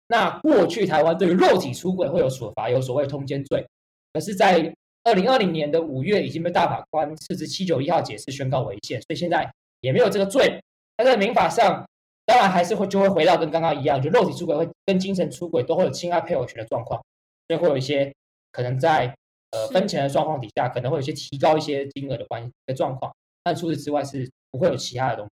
[0.08, 3.66] 那过去台湾对于肉体出轨会有处罚，有所谓通奸罪，
[4.14, 10.62] 可是，在二零二零年的五月已经被大法官斥之七九一号解释宣告违宪，所以现在也没有这个罪。
[10.96, 11.86] 但在民法上，
[12.26, 17.02] 当然还是会就会回到跟刚刚一样，就肉体出轨会跟精神出轨都会有侵害配偶权的状况，
[17.48, 18.14] 所以会有一些
[18.52, 19.14] 可能在
[19.52, 25.32] 呃是分钱的状况底下，可能会有一些提高一些金额的关的状况，但除此之外是不会有其他的东西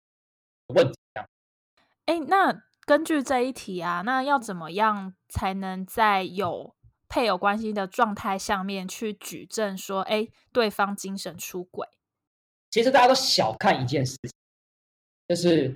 [0.74, 1.28] 问题这样。
[2.06, 6.74] 哎，那根据这一题啊，那要怎么样才能在有
[7.08, 11.88] 配偶关系的状态下面去举证说，哎，对方精神出轨？
[12.70, 14.30] 其实大家都小看一件事情，
[15.28, 15.74] 就是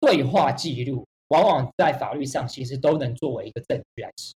[0.00, 4.32] 对话记录，往往在法律上其实都能作为一个证据来使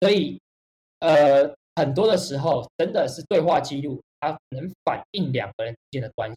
[0.00, 0.10] 用。
[0.10, 0.40] 所以，
[0.98, 6.36] 呃，很多的时候真的是对话记录，它能反映两个人之间的关系，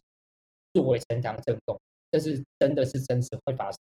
[0.72, 1.76] 作为呈堂证供，
[2.12, 3.78] 这是真的是真实会发生。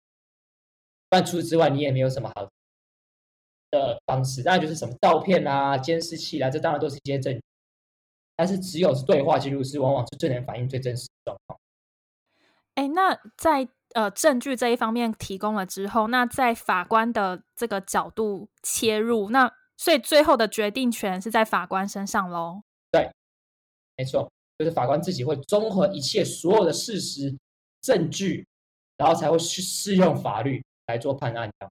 [1.09, 2.45] 但除此之外，你也没有什么好
[3.71, 7.41] 的方式，当然就是什么照片啦、监视器啦，这当然都是一些证据。
[8.35, 11.57] 但是只有是对话记录是往往是最能反映最真实的状况。
[12.73, 22.61] 哎，那在呃证据这一方面提供了之后，那在法官的这个角度切入，那所以最后的决定权是在法官身上喽。
[22.91, 23.09] 对
[23.97, 27.35] 没错，就是法官自己会综合一切所有的事实
[27.81, 28.45] 证据，
[28.97, 31.69] 然后才会去适用法律来做判案的。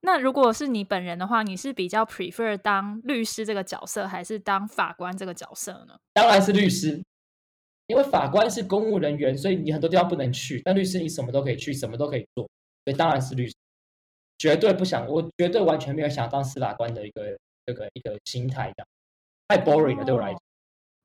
[0.00, 5.96] 那如果是你本人的话，你是比较 prefer 当律师这个角色，还是当法官这个角色呢？
[6.12, 7.02] 当然是律师，
[7.86, 10.60] 因为法官是公务人员，所以你很多地方不能去。
[10.62, 12.46] 但律师你什么都可以去，什么都可以做，
[12.84, 13.54] 所以当然是律师。
[14.38, 18.84] 绝对不想，我绝对完全没有想当司法官的一个这个一个心态，的
[19.48, 20.40] 太 boring 了对我来讲。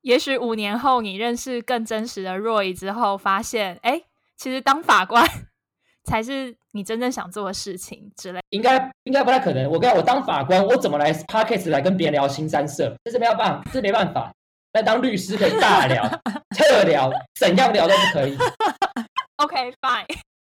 [0.02, 4.02] 也许五年后你认识更真实的 Roy 之后，发现哎，
[4.38, 5.26] 其实当法官
[6.06, 8.40] 才是你真正想做的事情之类。
[8.50, 9.70] 应该应该不太可能。
[9.70, 12.96] 我跟我当法官，我怎么来 Parkes 来跟别人聊新三色？
[13.04, 14.32] 这是没有办法，这没办法。
[14.72, 16.08] 但当律师可以大聊、
[16.56, 18.38] 特聊，怎样聊都不可以。
[19.38, 20.06] OK fine，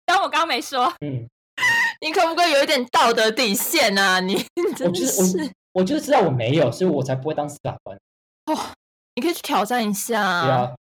[0.06, 0.94] 当我刚刚没说。
[1.00, 1.28] 嗯，
[2.02, 4.20] 你可不可以有一点道德底线啊？
[4.20, 4.44] 你
[4.84, 5.50] 我就是我，
[5.82, 7.98] 我就是知道我没有，所以我才不会当司法官。
[8.46, 8.58] 哦，
[9.16, 10.22] 你可以去挑战一下。
[10.22, 10.76] 啊。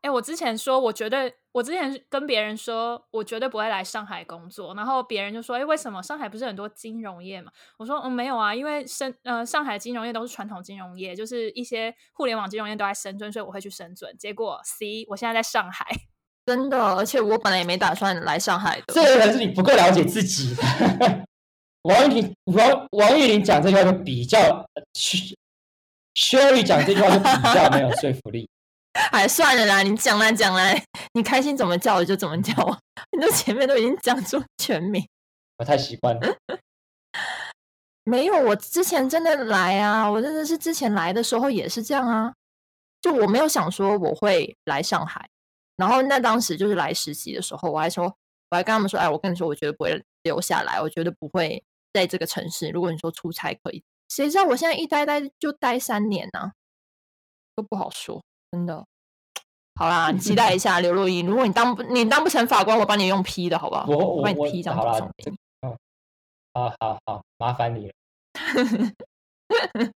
[0.00, 4.72] 哎，我之前说，我绝对，我之前跟别人说，我绝对不会来上海工作。
[4.74, 6.00] 然后别人就说，哎，为什么？
[6.00, 7.50] 上海不是很多金融业嘛？
[7.78, 14.16] 我说，嗯，没有啊，因为深，呃，上海金融业都是传统金融业，就是一些互联网金融业都在深圳，所以我会去深圳。
[14.16, 15.84] 结果，C，我现在在上海，
[16.48, 18.94] 真的，而且我本来也没打算来上海的。
[18.94, 20.56] 这个人是你不够了解自己。
[21.82, 24.38] 王玉林，王王玉林讲这句话就比较
[26.14, 28.48] ，Sherry 讲这句话就比较没有说服力。
[29.12, 30.82] 哎，算了啦，你讲来讲来，
[31.12, 32.54] 你开心怎么叫我就怎么叫。
[33.12, 35.06] 你都前面都已经讲出全名，
[35.58, 36.36] 我太习惯了。
[38.04, 42.32] 没有，我之前真的来啊，我真的是之前来的时候也是这样啊。
[43.02, 45.28] 就我没有想说我会来上海，
[45.78, 48.04] 然后那当时就是来实习的时候，我还说，
[48.50, 51.62] 我还跟他们说，哎，我跟你说，我觉得不会留下来，我觉得不会
[51.92, 52.68] 在这个城市。
[52.70, 56.52] 如果你说出差可以，谁知道我现在一待待就待三年呢，
[57.54, 58.20] 都不好说。
[58.50, 58.84] 真的，
[59.76, 61.24] 好啦，你期待一 下刘若英。
[61.26, 63.86] 如果你当不你当不成法官，我帮你用 P 的好不好？
[63.86, 65.10] 我我帮你 P 一张好了，
[65.60, 65.78] 嗯，
[66.52, 67.92] 好好好，麻烦你了。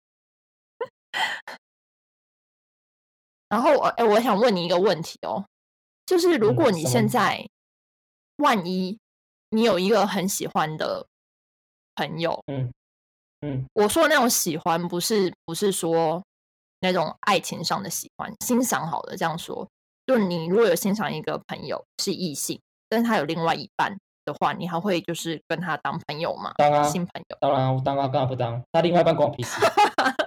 [3.49, 5.47] 然后我哎，我想问你一个问题哦，
[6.09, 7.47] 就是如果你现在
[8.38, 8.99] 万一
[9.51, 11.07] 你有一个很喜欢的
[11.94, 12.73] 朋友，嗯
[13.42, 16.23] 嗯，我说的那种喜欢，不是不是说。
[16.81, 19.68] 那种爱情上的喜欢，欣赏好的这样说，
[20.07, 26.53] 就你如果有欣赏一个朋友是异性，但是他有另外一半的话，你还会就是跟他当朋友吗？
[26.57, 27.37] 当啊，新朋友。
[27.40, 28.62] 当然，我当啊，干嘛不当？
[28.71, 29.61] 他另外一半关我屁事。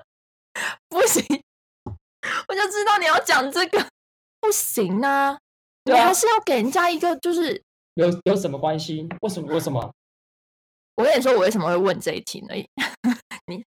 [0.90, 1.24] 不行，
[2.50, 3.88] 我就知道你要讲这个，
[4.42, 5.40] 不行啊！
[5.86, 7.64] 你还是要给人家一个，就是
[7.96, 9.08] 有有什么关系？
[9.22, 9.54] 为什么？
[9.54, 9.94] 为什么？
[10.96, 12.56] 我跟你说，我为什么会问这一题呢？
[13.48, 13.64] 你。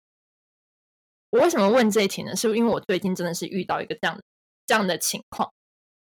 [1.30, 2.36] 我为什么问这一题呢？
[2.36, 4.20] 是因为我最近真的是遇到一个这样
[4.66, 5.50] 这样的情况，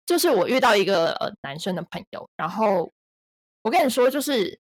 [0.06, 2.92] 就是我遇到一个呃男生的朋友，然后
[3.62, 4.60] 我跟你说，就是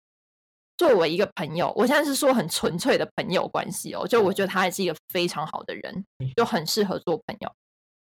[0.77, 6.05] 作为一个朋友，我现在是说很纯粹的朋友关系哦，就我觉得他还是一个非常好的人，
[6.37, 7.53] 就很适合做朋友。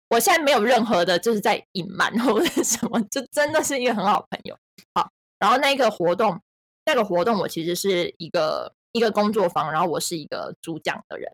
[0.09, 4.57] 我现在没有任何的就是在隐瞒或者什么，就真的是一个很好朋友。
[4.93, 6.39] 好，然后那个活动，
[6.85, 11.31] 那个活动我其实是一个一个工作坊，然后我是一个主讲的人。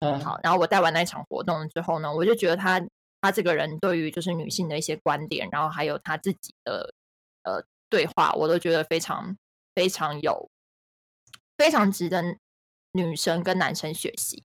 [0.00, 0.38] 嗯，好。
[0.42, 2.84] 然后我带完那场活动之后呢，我就觉得他
[3.20, 6.94] 他这个人对于就是女性的一些观点，然后还有他自己的
[7.44, 9.36] 呃对话，我都觉得非常
[9.74, 10.50] 非常有
[11.56, 12.36] 非常值得
[12.92, 14.42] 女生跟男生学习。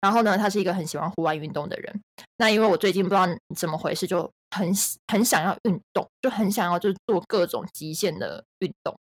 [0.00, 2.00] 然后呢，他是一个很喜欢户外运动的人。
[2.36, 4.72] 那因为我最近不知道怎么回事，就很
[5.12, 8.94] 很想要运动，就很想要就是做各种极限的运动。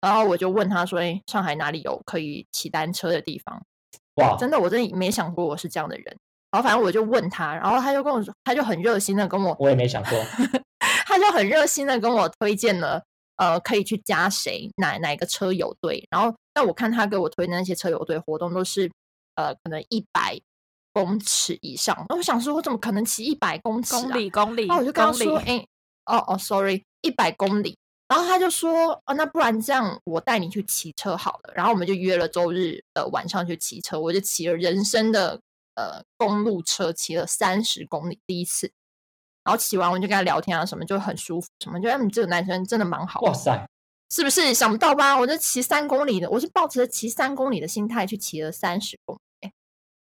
[0.00, 3.62] 然后我就问他说：“哎，上海哪里有可以骑单车的地方？”
[4.20, 6.04] 哇，真的，我真的没想过我是这样的人。
[6.50, 10.12] 然后反正我就问他，然后他就跟我说，他就很热心的跟我，我也没想过，
[11.04, 13.02] 他就很热心的跟我推荐了，
[13.38, 16.06] 呃，可以去加谁哪哪个车友队。
[16.10, 18.88] 然后，但我看他给我推的那些车友队活动都是，
[19.34, 20.40] 呃，可能一百
[20.92, 22.06] 公尺以上。
[22.08, 23.94] 那我想说，我怎么可能骑一百公尺？
[23.94, 24.66] 公里，公里。
[24.66, 25.66] 那我就跟他说，哎，
[26.06, 27.76] 哦哦，sorry，一百公里。
[28.06, 33.98] 然后他就说：“哦，那不然这样，我带你去骑车好了。”然后我们就约了周日的晚上去骑车。
[33.98, 35.40] 我就骑了人生的
[35.74, 38.70] 呃公路车，骑了三十公里，第一次。
[39.42, 43.20] 然后骑完我就跟他聊天啊，什么就很舒服，什么觉得你这个男生真的蛮好。
[43.22, 43.66] 哇塞，
[44.10, 45.18] 是不是想不到吧？
[45.18, 49.20] 我就骑三公里的，我是抱着骑三公里的心态去骑了三十公里。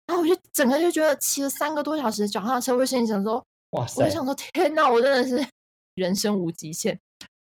[0.08, 5.47] 然后我就整个就觉得骑了三个多小时的脚踏车，我心里想说：“哇塞！”我就想说：“天哪，我真的是
[5.95, 6.99] 人生无极限。”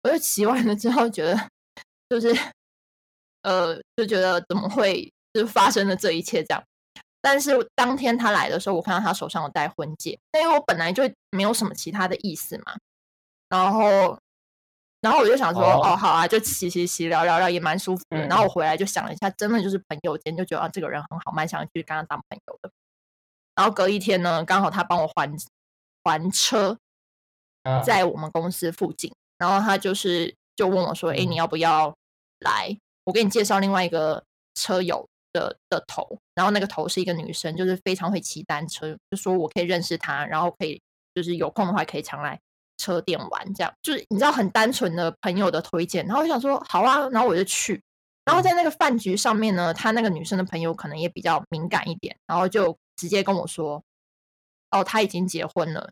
[0.03, 1.49] 我就骑完了之后，觉得
[2.09, 2.35] 就是，
[3.43, 6.63] 呃，就觉得怎么会就发生了这一切这样？
[7.21, 12.75] 但是当天他来的时候，我看到他手上有戴婚戒，因为我本来就没有什么其他的意思嘛。
[13.47, 14.19] 然后
[15.01, 18.17] 然后我就想说，哦哦，好啊，就骑骑骑聊聊聊，也蛮舒服的。
[18.19, 22.71] 嗯然后我回来就想了一下，真的就是朋友间，就觉得啊，这个人很好，蛮想去跟他当朋友的。
[23.55, 25.29] 然后隔一天呢，刚好他帮我还
[26.03, 26.77] 还车，
[27.63, 31.93] 啊，在我们公司附近，然后他就是就问我说：“哎、嗯你要不要
[32.39, 32.77] 来？
[33.03, 34.23] 我给你介绍另外一个
[34.53, 40.79] 车友的的头，然后那个头是一个女生，就是非常会骑单车，就说我可以认识她，然后可以
[41.15, 42.39] 就是有空的话可以常来
[42.81, 46.05] 车店玩，这样就是你知道很单纯的朋友的推荐。
[46.07, 47.81] 然后我想说好啊，然后我就去。
[48.23, 53.83] 然后在那个饭局上面呢，他那个女生的朋友可能也比较敏感一点，然后就直接跟我说
[54.69, 55.91] ：“哦，他已经结婚了，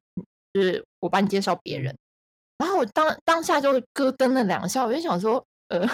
[0.53, 1.97] 就是我帮你介绍别人。
[2.59, 5.87] 然后我当当下就咯噔了两下，我就想说，呃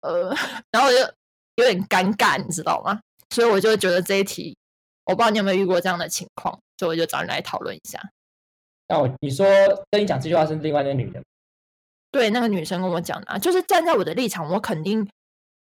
[0.00, 0.34] 呃，
[0.72, 0.98] 然后我就
[1.56, 3.00] 有点尴尬，你知道吗？
[3.30, 4.56] 所以我就觉得这一题，
[5.04, 8.00] 我不知道你有没有遇过这样的情况，所以我就找你来讨论一下。
[8.88, 9.46] 那我你说
[9.90, 11.22] 跟你讲这句话是另外那个女的，
[12.10, 15.08] 对，那个女生跟我讲的、啊，就是站在我的立场，我肯定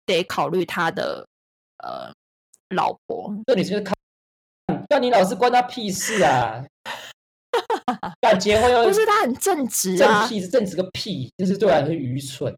[0.05, 1.25] 得考虑她的
[1.77, 2.11] 呃
[2.75, 3.33] 老婆。
[3.47, 3.95] 这女生就是看，
[4.89, 6.63] 那你老是关他屁事啊！
[8.19, 12.55] 干结婚又不是他很正直啊正，屁是正直个屁，就是对我来说愚蠢。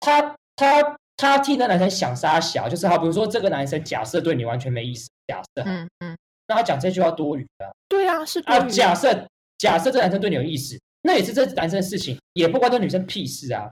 [0.00, 7.72] 他他他替那男生想杀小，就是好，比如说这个男生假设对你完全没意思，假设，嗯嗯，那他讲这句话多余啊。
[7.88, 9.26] 对啊，是多啊，余假设
[9.58, 13.70] 假设这男生对你有意思，那也是这男生的事情，也不关这女生屁事啊。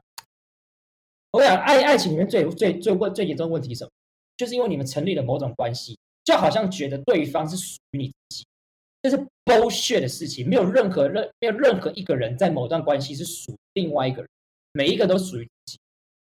[1.30, 3.90] 我跟你讲，爱爱情里面最最最问最严重的问题是什么？
[4.36, 8.46] 就是因为你们成立了某种关系，就好像觉得对方是属于你自己，
[9.02, 10.48] 这是 bullshit 的事情。
[10.48, 14.28] 没有任何任没有任何一个人在某段关系是属于另外一个人，
[14.72, 15.78] 每一个都属于自己。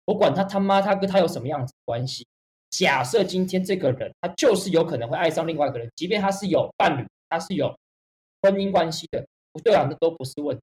[0.06, 2.26] 我管他他妈他跟他有什么样子的关系。
[2.70, 7.76] 假设今天这个人他就是有可能会爱上另外一个人，即便他是有伴侣，他是有
[8.42, 9.26] 婚姻关系的，
[9.58, 10.62] 对啊，那都不是问题。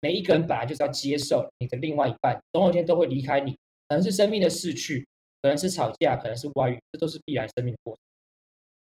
[0.00, 3.52] 每一个人本来就是要接受你的另外一半，总有一天都会离开你，
[3.88, 5.06] 可能是生命的逝去，
[5.42, 8.00] 可能是吵架，可能是外遇，这都是必然生命的过程。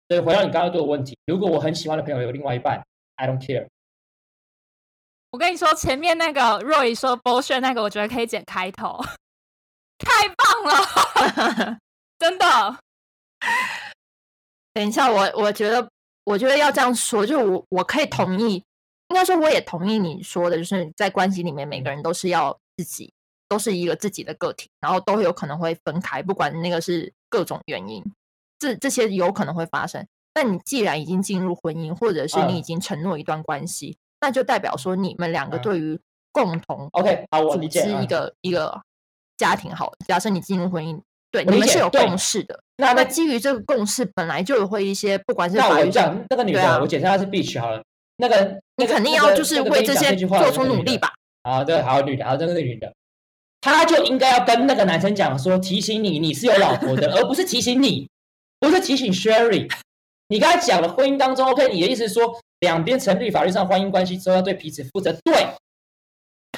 [0.09, 2.83] 所以回到你刚刚对我的问题，如果我很喜欢的朋友有另外一半
[3.17, 3.69] ，I don't care。
[5.31, 8.99] 我跟你说，前面那个 Roy 说 bullshit 那个，我觉得可以剪开头，
[9.99, 11.79] 太棒了，
[12.19, 12.79] 真的。
[14.75, 15.89] 等一下，我我觉得，
[16.25, 18.55] 我觉得要这样说，就是我我可以同意，
[19.09, 23.13] 应该说我也同意你说的，就是在关系里面，每个人都是要自己，
[23.49, 28.03] 都是一个自己的个体，然后都有可能会分开，不管那个是各种原因，
[28.59, 30.07] 这这些有可能会发生。
[30.33, 36.01] 但你既然已经进入婚姻，或者是你嗯已经承诺一段关系，那就代表说你们两个嗯对于
[36.33, 38.81] 共同 OK，好，我理解啊织一个一个
[39.37, 39.99] 家庭好了。
[40.07, 40.99] 假设你进入婚姻，
[41.33, 42.63] 对你们是有共识的。
[42.77, 47.83] 那那那基于这个共识，本来就有会一些，不管是那我法律上，讲那个女的，啊我解释她是 bitch 好了。
[48.19, 48.37] 那个
[48.77, 51.11] 你那个肯定要就是为这些做出努力吧。
[51.43, 52.93] 啊，对，好女的，好，这个女的，
[53.61, 58.09] 她就应该要跟那个男生讲说，提醒你你是有老婆的， 而不是提醒你，
[58.61, 59.69] 不是提醒 Sherry。
[60.29, 65.47] 你刚才讲了婚姻当中，OK，你的意思是说，两边成立法律上婚姻关系之后要对彼此负责，对，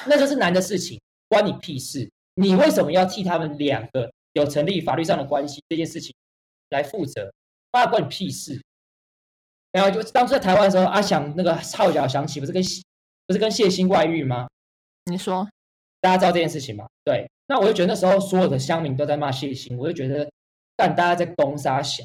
[0.05, 2.09] 那就是男的事情，关你屁事。
[2.35, 6.13] 你为什么要替他们两个有成立法律上的关系这件事情
[6.69, 7.33] 来负责？
[7.71, 8.61] 妈的，关你屁事！
[9.71, 12.61] 然后就当初在台湾的时候，阿翔那个号角响起，不是跟
[13.27, 14.47] 不是跟谢欣外遇吗？
[15.05, 15.47] 你说，
[16.01, 16.85] 大家知道这件事情吗？
[17.03, 20.29] 对，那我就觉得那时候所有的乡民都在骂谢欣，我就觉得，
[20.75, 22.03] 但大家在攻杀小，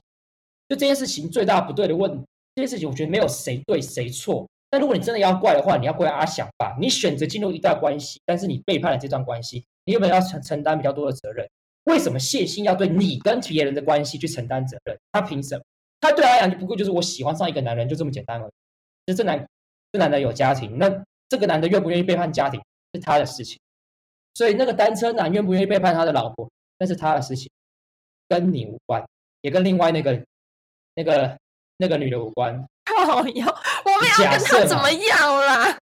[0.69, 2.11] 就这件事情最大不对的问，
[2.55, 4.49] 这件事情我觉得没有谁对谁错。
[4.73, 6.77] 那如果你真的要怪的话，你要怪阿翔吧。
[6.81, 11.49] 你选择进入一段关系，但是你背叛了这段关系，你有没有要承承担比较多的责任？
[11.85, 14.99] 为什么谢欣要对你跟别人的关系去承担责任？
[15.13, 15.63] 他凭什么？
[16.01, 18.51] 他对他来讲就不过就是我喜欢上一个男人，就这么简单而已。
[19.07, 19.47] 就这男
[19.93, 20.89] 这男的有家庭，那
[21.29, 22.61] 这个男的愿不愿意背叛家庭
[22.95, 23.59] 是他的事情。
[24.35, 27.51] 所以那个单车男愿不愿意背叛他的老婆，那是他的事情，
[28.29, 29.05] 跟你无关，
[29.41, 30.25] 也跟另外那个
[30.95, 31.37] 那个
[31.79, 32.65] 那个女的无关。
[32.85, 33.47] 靠呀，
[33.85, 35.79] 我们要跟他怎么样啦？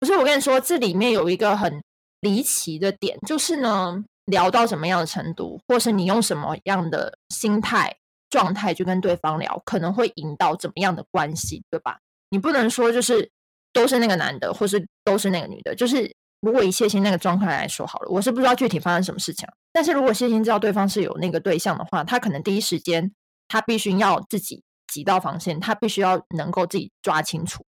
[0.00, 1.82] 不是，我跟你说，这里面有一个很
[2.20, 7.96] 离奇的点，就是呢，聊到什么样的程度，或是你用什么样的心态
[8.30, 11.98] 状态去跟对方聊，可能会引导怎么样的关系，对吧？
[12.30, 13.30] 你不能说就是
[13.72, 23.12] 都是那个男的，或是都是那个女的，就是如果以谢欣那个状况来说好了，我是不知道具体发生什么事情，但是如果谢欣知道对方是有那个对象的话，他可能第一时间
[23.48, 27.64] 他必须要自己挤到防线，他必须要能够自己抓清楚。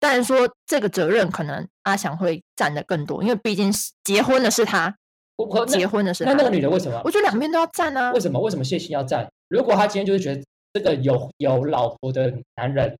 [0.00, 4.96] 但是说这个责任可能阿翔会占的更多，因为毕竟是结婚的是他，
[5.38, 6.32] 我结婚的是他。
[6.32, 7.00] 那那个女的为什么？
[7.04, 8.20] 我觉得两边都要站啊为。
[8.20, 8.40] 什么？
[8.40, 9.26] 为什么谢欣要站？
[9.48, 12.98] 如果他今天就是觉得这个有有老婆的男人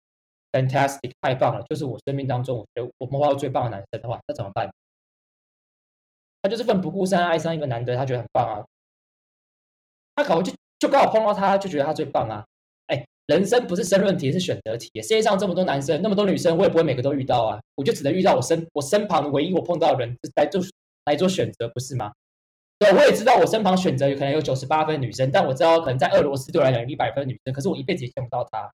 [0.52, 4.70] fantastic 太棒了，就是我生命当中我觉得我摸到最棒的男生的话，那怎么办？
[6.40, 8.64] 他就是奋不顾身爱上一个男的，他觉得很棒啊。
[10.14, 12.44] 她搞就就刚好碰到他，就觉得他最棒啊。
[12.86, 14.88] 哎，人生不是申论题，是选择题。
[15.02, 17.60] 世界上这么多男生，那么多女生，我也不会每个都遇到啊。
[17.74, 20.62] 我就只能遇到我身我身旁唯一我碰到的人来做
[21.04, 22.12] 来做选择，不是吗？
[22.78, 28.70] 对，我也知道我身旁选择有可能有九十八分女生，但我知道可能在俄罗斯对我来讲有一百分女生，可是我一辈子也见不到她。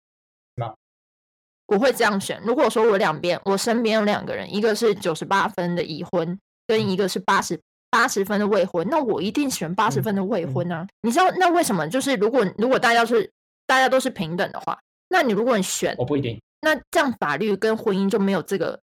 [1.65, 2.41] 我会这样选。
[2.43, 6.37] 如果说我两边，我身边有两个人，一个是九十八分的已婚，
[6.67, 10.85] 跟一个是八十八十分的未婚，那我一定选八十分的未婚啊！
[11.01, 11.87] 你知道那为什么？
[11.87, 13.31] 就是如果如果大家是
[13.65, 14.77] 大家都是平等的话，
[15.07, 16.39] 那你如果你选，我不一定。
[16.61, 18.81] 那这样法律跟婚姻就没有这个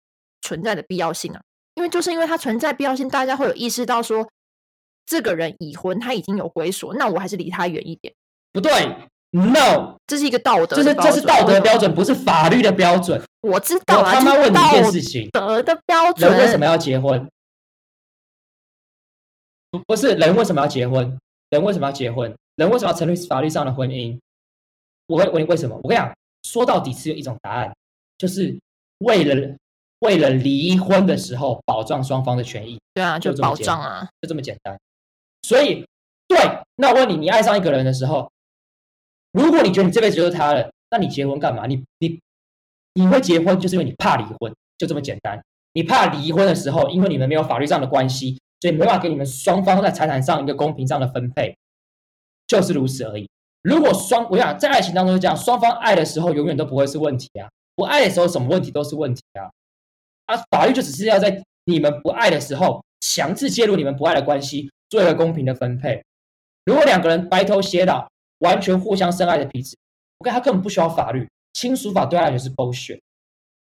[0.41, 1.41] 存在的必要性啊！
[1.75, 4.27] 因为就是因为它存在必要性，大家会有意识到说，
[5.07, 8.13] 这个人已婚，他已经有归属，那我还是离他远一点。
[8.53, 8.71] 不对。
[9.35, 13.19] No，这是一个道德，这是这是道德标准，不是法律的标准。
[13.41, 17.27] 我知道啊，他妈问你一件事情：道德的标准，人为什么要结婚？
[19.71, 21.19] 不不是人为什么要结婚？
[21.49, 22.37] 人为什么要结婚？
[22.57, 24.21] 人为什么要成立法律上的婚姻？
[25.07, 25.81] 我问为为什么？
[25.83, 27.75] 我跟你讲，说到底只有一种答案，
[28.19, 28.55] 就是
[28.99, 29.57] 为了
[30.01, 32.79] 为了离婚的时候保障双方的权益。
[32.93, 34.79] 对啊，就保障啊，就这么简单。
[35.43, 35.85] 所以，
[36.29, 36.39] 对，
[36.77, 38.31] 那我问你，你爱上一个人的时候？
[39.33, 41.67] 如果你觉得你这辈子就是他了，那你结婚干嘛？
[41.67, 42.21] 你你
[42.95, 45.43] 你会结婚，就是因为你怕离婚，就这么简单。
[45.73, 51.57] 你怕离婚的时候，因为你们没有法律上的关系，所以没办法给你们双方在财产上一个公平上的分配，
[52.47, 53.27] 就是如此而已。
[53.63, 59.49] 如果双我想在爱情当中是这样，双方爱的时候永远都不会是问题啊，不爱的时候什么问题都是问题啊。
[60.27, 66.03] 啊，法律就只是要在你们不爱的时候强制介入你们不爱的关系，做一个公平的分配。
[66.65, 68.07] 如果两个人白头偕老。
[68.43, 69.77] 完全互相深爱的彼此
[70.19, 72.99] ，OK，他根本不需要法律，亲属法对他来讲是 bullshit。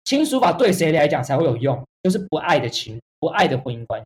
[0.06, 1.86] 亲属法对谁来讲才会有用？
[2.02, 4.06] 就是不爱的情，不爱的婚姻关系。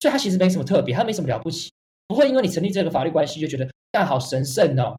[0.00, 1.70] 所以他其实没什么特别，他没什么了不起，
[2.08, 4.98] 不会因为你成立这个法律关系就觉得干好神圣哦。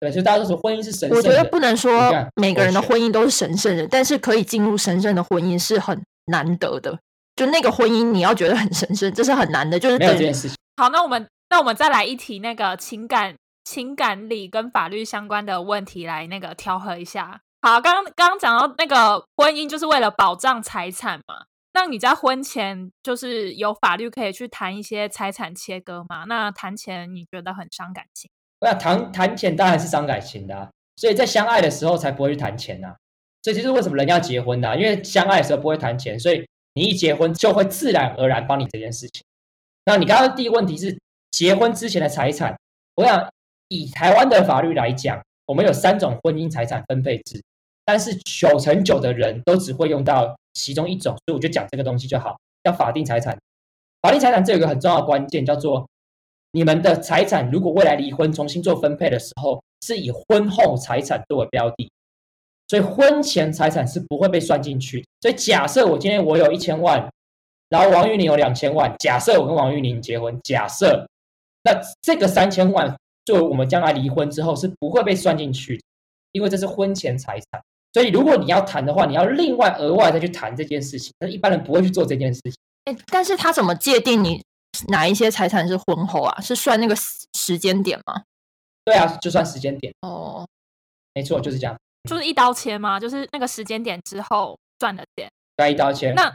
[0.00, 1.16] 对，所以大家都说婚姻是神圣的。
[1.16, 6.98] 我觉得不能说每个人的婚姻都是神圣的，但是可以进入神圣的婚姻是很难得的。
[7.36, 9.78] 就那个婚姻你要觉得很神圣，这是很难的。
[9.78, 10.56] 就是没有这件事情。
[10.76, 13.36] 好，那我们那我们再来一题那个情感。
[13.64, 17.40] 情感里跟法律相关的问题来那个调和一下。
[17.60, 21.44] 好，刚刚刚刚讲到那个婚姻就是为了保障财产嘛？
[21.72, 26.24] 那你在婚前就是有法律可以去谈一些财产切割吗？
[26.26, 28.28] 那谈钱你觉得很伤感情？
[28.60, 32.96] 那谈谈钱当然是伤感情的，所以在相爱的时候才不会去谈钱呐。
[33.42, 36.44] 这就是为什么人要结婚的，因为相爱的时候不会谈钱，所以
[36.74, 39.22] 你一结婚就会自然而然帮你这件事情。
[39.84, 40.98] 那你刚刚第一个问题是
[41.30, 42.56] 结婚之前的财产，
[42.96, 43.28] 我想。
[43.74, 47.42] 以台湾的法律来讲，我们有三种婚姻财产分配制，
[47.86, 53.34] 但是九成九的人都只会用到其中一种，所以我就讲这个东西就好，叫法定财产。
[54.02, 55.88] 法定财产这有一个很重要的关键，叫做
[56.50, 61.90] 你们的财产如果未来离婚重新做分配的时候，是以婚后财产作为标的，
[62.72, 65.04] 所以婚前财产是不会被算进去。
[65.20, 67.06] 所以假设我今天我有一千万，
[67.68, 71.06] 然后王玉玲有两千万，假设我跟王玉玲结婚，假设
[71.64, 72.96] 那这个三千万。
[73.24, 75.80] 作为我们将来离婚之后是不会被算进去，
[76.32, 77.62] 因为这是婚前财产。
[77.92, 81.12] 所以如果你要谈的话，你要另外额外再去谈这件事情。
[81.20, 82.54] 但一般人不会去做这件事情。
[82.86, 84.42] 哎，但是他怎么界定你
[84.88, 86.40] 哪一些财产是婚后啊？
[86.40, 88.24] 是算那个时间点吗？
[88.84, 89.94] 对啊，就算时间点。
[90.00, 90.44] 哦，
[91.14, 91.76] 没错，就是这样。
[92.08, 92.98] 就是一刀切吗？
[92.98, 95.30] 就是那个时间点之后赚的钱？
[95.56, 96.12] 对，一刀切。
[96.12, 96.32] 那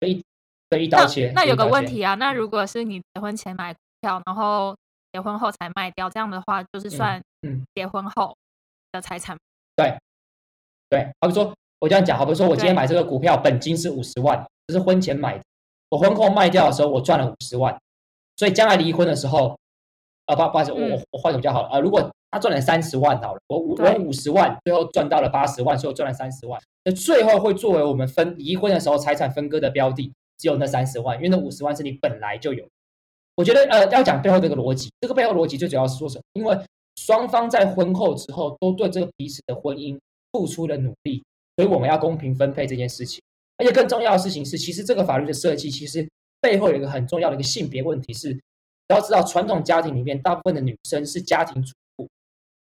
[0.00, 0.22] 那一
[0.68, 1.32] 对一刀切。
[1.34, 4.76] 那有个问题啊，那如果是你结婚前买股票，然后
[5.12, 7.20] 结婚后才卖掉，这样的话就是算
[7.74, 8.36] 结婚后
[8.92, 9.36] 的财产。
[9.74, 9.96] 对，
[10.88, 15.44] 对，好比说，我这样讲，好比说，我今天买这个股票，本金是五十万，这是婚前买的。
[15.88, 17.76] 我婚后卖掉的时候，我赚了五十万，
[18.36, 19.58] 所以将来离婚的时候，
[20.26, 21.80] 啊，不，不好意思，我我我换种比较好啊。
[21.80, 32.64] 如果他赚了三十万好了，我五我五十万，最后赚到了八十万，所以我赚了三十万，那最后会作为我们分离婚的时候财产分割的标的，只有那三十万，因为那五十万是你本来就有。
[33.36, 36.22] 我觉得呃，要讲背后这个逻辑，这个背后逻辑最主要是说什么？
[36.34, 36.58] 因为
[36.96, 39.98] 双方在婚后之后都对这个彼此的婚姻
[40.30, 41.22] 付出了努力，
[41.56, 43.20] 所以我们要公平分配这件事情。
[43.56, 46.06] 而且更重要的事情是，其实这个法律的设计，其实
[46.40, 48.38] 背后有一个很重要的一个性别问题是，
[48.88, 51.74] 要知道传统家庭里面大部分的女生是家庭主妇，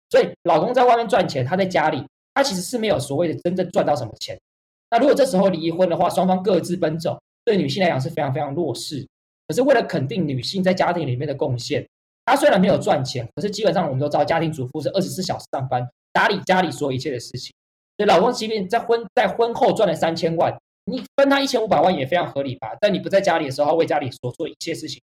[0.09, 4.39] 所以老公在外面赚钱，他在家里，他其实是没有所谓的真正赚到什么钱。
[4.89, 9.05] 那如果这时候离婚的话，双方各自奔走，对女性来讲是非常非常弱势。
[9.47, 11.85] 可是为了肯定女性在家庭里面的贡献，
[12.25, 17.53] 她虽然没有赚钱，可是基本上我们都知道，家庭主妇是二十四小时上班，打理家里所有一切的事情。
[17.97, 22.69] 所以老公即便在婚在婚后赚了三千万，你分他一千五百万也非常合理吧？
[22.79, 25.01] 但你不在家里的时候，他为家里所做一切事情，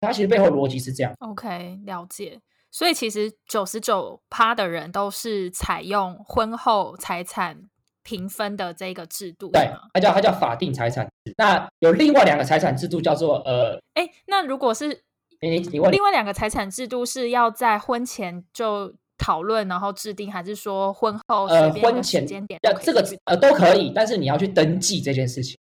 [0.00, 1.12] 他其实背后逻辑是这样。
[1.18, 2.40] OK，了解。
[2.70, 7.62] 所以其实九十九趴的人都是采用婚后财产
[8.02, 11.34] 平分的这个制度，对？，它叫它叫法定财产制。
[11.38, 15.02] 那有另外两个财产制度叫做呃，哎，那如果是
[15.40, 25.58] 你你问另外两个财产制度是要在婚前就讨论，然后制定，还是说婚后呃婚前点要这个都可以去呃都可以，但是你要去登记这件事情。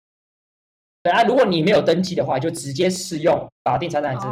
[1.02, 4.26] 对啊，如果你没有登记的话，就直接适用法定财产制。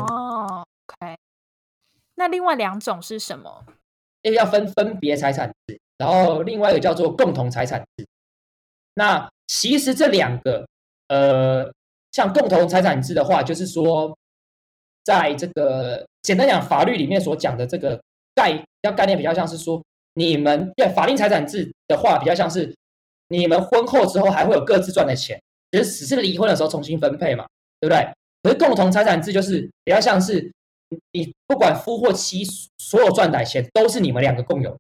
[2.21, 3.65] 那另外两种是什么？
[4.21, 8.07] 一个要分分别财产制，然后另外一个叫做共同财产制。
[8.93, 10.69] 那其实这两个，
[11.09, 11.73] 呃，
[12.13, 14.15] 像共同财产制的话，就是说，
[15.03, 17.99] 在这个简单讲，法律里面所讲的这个
[18.35, 22.77] 概要概念比较像是说，你们对法定财产制的话，比较像是
[23.29, 25.41] 你们婚后之后还会有各自赚的钱，
[25.71, 27.47] 只是只是离婚的时候重新分配嘛，
[27.81, 28.13] 对不对？
[28.43, 30.53] 可是共同财产制就是比较像是
[31.13, 32.45] 你不管夫或妻，
[32.79, 34.77] 所有赚来钱都是你们两个共有，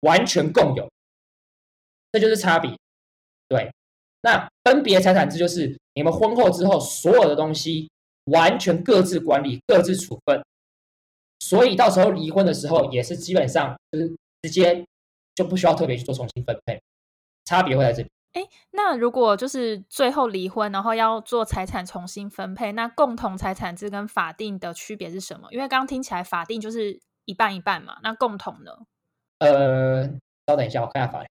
[0.00, 0.90] 完全共有，
[2.10, 2.76] 这就是差别。
[3.48, 3.70] 对，
[4.22, 7.90] 那分别财产制就是你们婚后之后所有的东西
[8.24, 10.42] 完全各自管理、各自处分，
[11.40, 14.08] 所以到时候离婚的时候也是基本上就是
[14.42, 14.84] 直接
[15.34, 16.80] 就不需要特别去做重新分配，
[17.44, 18.08] 差别会在这里。
[18.70, 25.48] 那如果就是最后离婚，然后要做财产重新分配，那共同财产制跟法定的区别是什么？
[25.50, 28.72] 因为刚刚听起来法定就是一半一半嘛，那共同呢？
[29.38, 30.04] 呃，
[30.46, 31.26] 稍等一下，我看下法律。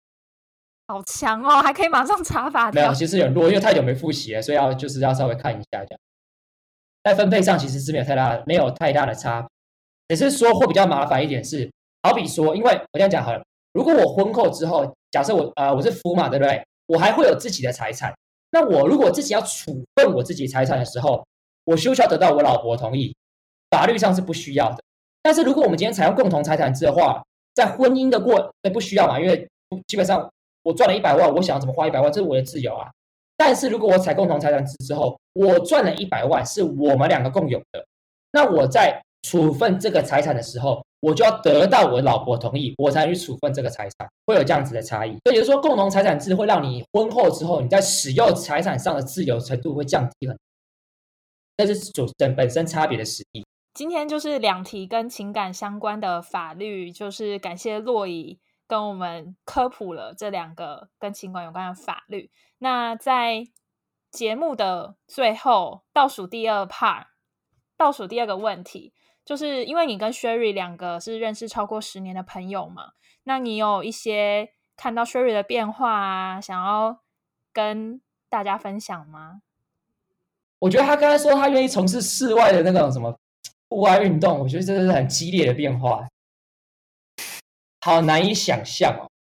[0.88, 6.00] 好强哦，还可以马上查法没有，其实有点弱，因为太久没复习了，所以要就是要稍微看一下这样。
[7.04, 9.46] 在分配上其实是没有太大没有太大的差
[10.08, 11.70] 别，只是说会比较麻烦一点是，
[12.02, 13.44] 好比说，因为我这样讲好了，
[13.74, 16.66] 如果我婚后之后，假设我呃我是夫嘛，对不对？
[16.88, 18.14] 我还会有自己的财产，
[18.52, 21.26] 那我如果自己要处分我自己财产的时候，
[21.66, 23.16] 我需不需要得到我老婆同意？
[23.70, 24.78] 法律上是不需要的。
[25.22, 27.22] 但是如果我们今天采用共同财产制的话，
[27.54, 29.48] 在婚姻的过，那不需要嘛，因为
[29.88, 30.32] 基本上
[30.64, 32.90] 我赚了一百万，我想要怎么花一百万，这是我的自由啊。
[33.36, 37.86] 但是如果我采共同财产制之后，我赚了一百万是我们两个共有的，
[38.32, 45.12] 那我在处分这个财产的时候，我就要得到我老婆同意，我才去处分这个财产，会有这样子的差异。
[45.24, 53.46] 所以也就是说，共同财产制会让你婚后之后，你在使用财产上的自由程度会降低很多，这是主本本身差别的实例。
[53.74, 62.32] 今天就是两题跟情感相关的法律，就是感谢洛伊跟我们科普了这两个跟情感有关的法律。
[62.58, 63.44] 那在
[64.10, 67.06] 节目的最后倒数第二 part，
[67.78, 68.94] 倒数第二个问题，
[69.28, 72.94] 就是因为你跟 Sherry 两个是认识超过十年的朋友嘛，
[73.26, 77.00] 那你有一些看到 Sherry 的变化啊，想要
[77.52, 78.00] 跟
[78.30, 79.42] 大家分享吗？
[80.60, 83.14] 我觉得他刚才说他愿意从事室外的那种什么
[83.70, 86.08] 户外运动，我觉得这是很激烈的变化，
[87.82, 89.12] 好难以想象哦。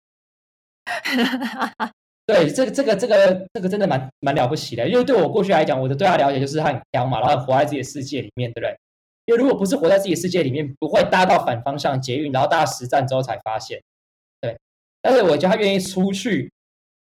[2.26, 8.78] 对，这个这个这个这个真的蛮蛮了不起的，因为对我过去来讲，我的对他了解就是他很强嘛，然后活在自己的世界里面，对不对？
[9.26, 13.82] 因为如果不是活在自己的世界里面，不会搭到反方向捷运，然后搭实战之后才发现，
[14.40, 14.56] 对。
[15.02, 16.50] 但是我觉得他愿意出去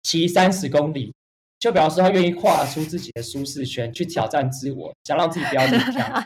[0.02, 1.12] 骑三十公里，
[1.58, 6.24] 就表示他愿意跨出自己的舒适圈，去挑战自我，想让自己不要那么强。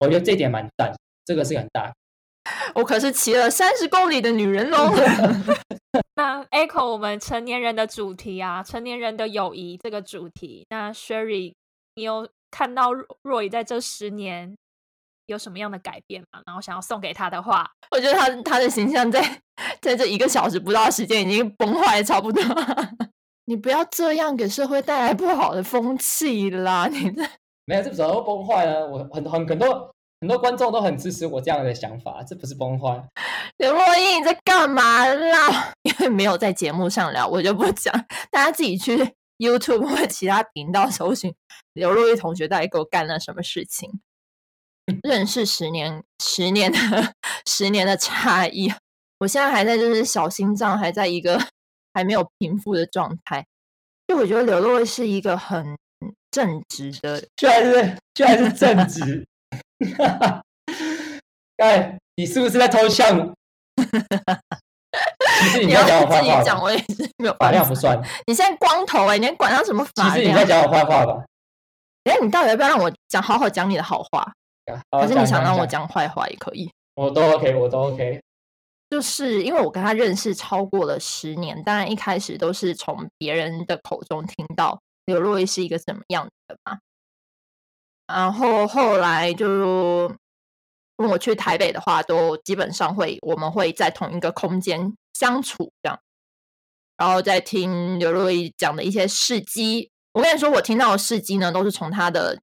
[0.00, 0.92] 我觉得这一点蛮赞，
[1.24, 1.92] 这个是很大。
[2.74, 4.90] 我可是骑了三十公里的女人哦。
[6.14, 10.64] 那 echo 我们成年人的主题啊，成年人的友谊这个主题。
[10.70, 11.52] 那 Sherry，
[11.94, 14.56] 你有看到若若雨在这十年
[15.32, 16.40] 有什么样的改变吗？
[16.46, 19.22] 然后想要送给他的话，我觉得他他的形象在
[19.80, 22.42] 在这一个小时不到的时间已经崩坏差不多。
[23.46, 26.86] 你不要这样给社会带来不好的风气啦！
[26.86, 27.22] 你这
[27.66, 28.86] 没有，这怎么会崩坏呢？
[28.86, 33.02] 我很很很多很多观众都很支持我这样的想法，这不是崩坏。
[33.58, 35.72] 刘若英你在干嘛啦？
[35.82, 37.92] 因为没有在节目上聊，我就不讲，
[38.30, 41.34] 大家自己去 YouTube 或其他频道搜寻
[41.72, 44.00] 刘若英同学到底给我干了什么事情。
[45.02, 46.78] 认识十年，十年的
[47.46, 48.72] 十年的差异，
[49.18, 51.40] 我现在还在就是小心脏还在一个
[51.94, 53.44] 还没有平复的状态。
[54.08, 55.76] 就我觉得刘若英是一个很
[56.30, 59.26] 正直的居然是居然是正直，
[61.58, 63.06] 哎，你是不是在偷笑？
[65.40, 67.50] 其实你你在讲要自己我坏话吧，讲我也是没有法。
[67.50, 67.98] 量不算。
[68.26, 70.16] 你现在光头哎、你还管他什么其法量？
[70.16, 71.24] 实你在讲我坏话吧？
[72.04, 74.32] 哎，你到底要不要让我讲好好讲你的好话？
[74.90, 75.66] 好还是你想让我？
[75.66, 76.70] 讲讲坏话也可以？
[76.94, 78.20] 我都 OK，我都 OK。
[78.90, 86.78] 就是因为我跟他认识超过了十年，当然一开始都是从别人的口中听到刘若英是一个怎么样的人嘛。
[88.08, 89.46] 然后后来就
[90.96, 96.00] 问我去台北的话，都基本上会我们会在同一个空间相处这样，
[96.96, 99.90] 然后再听刘若英讲的一些事迹。
[100.12, 102.40] 我跟你说，我听到的事迹呢，都是从他的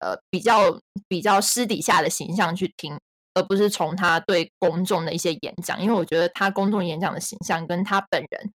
[0.00, 2.98] 呃比较比较私底下的形象去听，
[3.34, 8.52] 而不是从他对公众的一些演讲，因为我觉得他公众演讲的形象跟他本人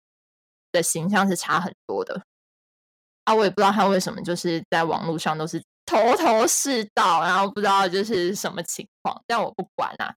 [0.72, 2.24] 的形象是差很多的。
[3.26, 5.62] 啊，我也不知道他为什么就是在网络上都是。
[5.84, 10.14] 头头是道，然后不知道就是什么情况，但我不管啊。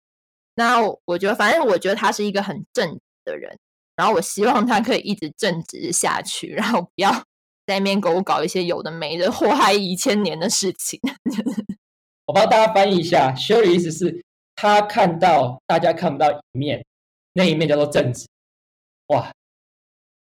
[0.54, 3.58] 那我觉得，反正我觉得他是一个很正直的人，
[3.96, 7.10] 然后我希望他可以一直正直下去，然后不要
[7.66, 11.00] 在那边给我搞一些有的没的祸害一千年的事情。
[12.26, 14.24] 我帮大家翻译一下，Sherry 意思是
[14.56, 16.84] 他看到大家看不到一面，
[17.34, 18.26] 那一面叫做正直。
[19.08, 19.30] 哇，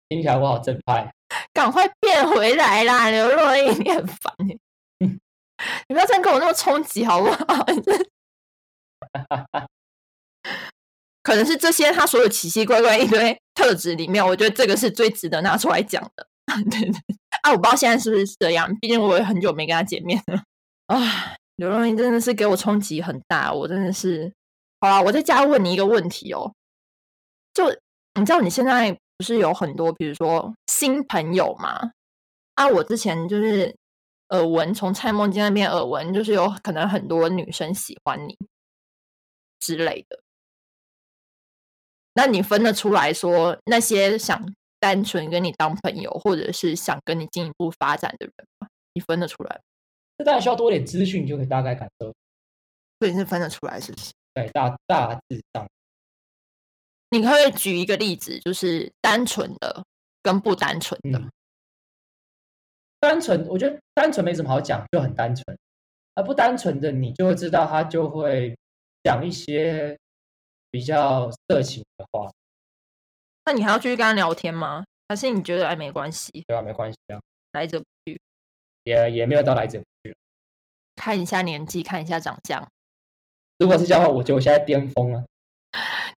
[0.09, 1.13] 听起来我好正派，
[1.53, 4.57] 赶快变回来啦，刘若英，你很烦你。
[5.87, 7.65] 你不要再跟我那么冲击好不好？
[11.21, 16.27] 可能是这些他所有奇奇怪怪一堆特质里面，我觉得这个是最值得拿出来讲的。
[16.69, 17.01] 对对
[17.43, 20.43] 啊，我不知道现在是不是这样，毕竟我也很久没跟他见面了。
[20.87, 24.33] 啊，刘若英真的是给我冲击很大，我真的是。
[24.79, 26.53] 好了，我再加问你一个问题哦，
[27.53, 27.69] 就
[28.19, 31.91] 你知道你现在不是有很多比如说新朋友吗？
[32.55, 33.75] 啊，我之前就是。
[34.29, 38.35] 耳闻从蔡梦金那边耳闻，就是有可能很多女生喜欢你
[39.59, 40.19] 之类的。
[42.15, 44.51] 那你分得出来说那些想
[44.85, 48.67] 单纯跟你当朋友，或者是想跟你进一步发展的人吗？
[48.93, 49.59] 你分得出来？
[50.15, 52.13] 这当然需要多点资讯，你就可以大概感受。
[52.99, 54.13] 所以是分得出来，是不是？
[54.35, 55.67] 对，大大致上。
[57.09, 59.83] 你可以举一个例子，就是单纯的
[60.21, 61.19] 跟不单纯的。
[62.99, 65.43] 单纯，我觉得单纯没什么好讲，就很单纯；
[66.13, 68.55] 而不单纯的，你就会知道他就会
[69.03, 69.97] 讲一些
[70.69, 72.31] 比较色情的话。
[73.45, 74.83] 那你还要继续跟他聊天吗？
[75.07, 76.31] 还是你觉得哎没关系？
[76.47, 77.19] 对啊，没关系啊，
[77.53, 78.19] 来者不拒，
[78.83, 80.15] 也也没有到来者不拒。
[80.95, 82.67] 看一下年纪，看一下长相。
[83.59, 85.23] 如果是这样的话，我觉得我现在巅峰了。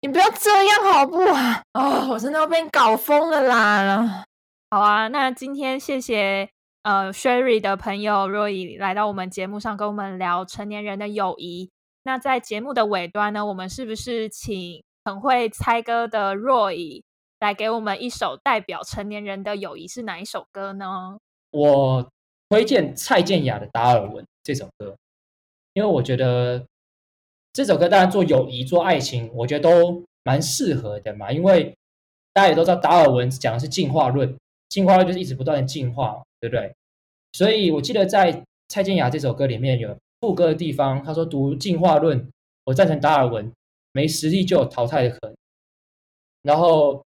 [0.00, 1.62] 你不要这样好不好？
[1.74, 4.24] 哦，我真的要被你搞疯了啦！
[4.70, 6.48] 好啊，那今天谢谢。
[6.84, 11.70] 呃，Sherry 的朋友若以来到我们节目上跟我们聊成年人的友谊。
[12.04, 17.04] 那在节目的尾端呢，我们是不是请很会猜歌的若以
[17.40, 21.18] 来给我们一首代表成年人的友谊是哪一首歌呢？
[21.50, 22.10] 我
[22.48, 24.96] 推荐蔡健雅的《达尔文》这首歌，
[25.72, 26.66] 因为我觉得
[27.52, 31.30] 这首歌当然做友谊、做爱情，我觉得都蛮适合的嘛。
[31.30, 31.74] 因为
[32.32, 34.36] 大家也都知道，达尔文讲的是进化论，
[34.68, 36.74] 进化论就是一直不断的进化，对不对？
[37.32, 42.30] 所以我记得在蔡健雅这首歌里面有副歌的地方，他说：“读进化论，
[42.64, 43.52] 我赞成达尔文，
[43.92, 45.36] 没实力就有淘汰的可能。”
[46.42, 47.04] 然后，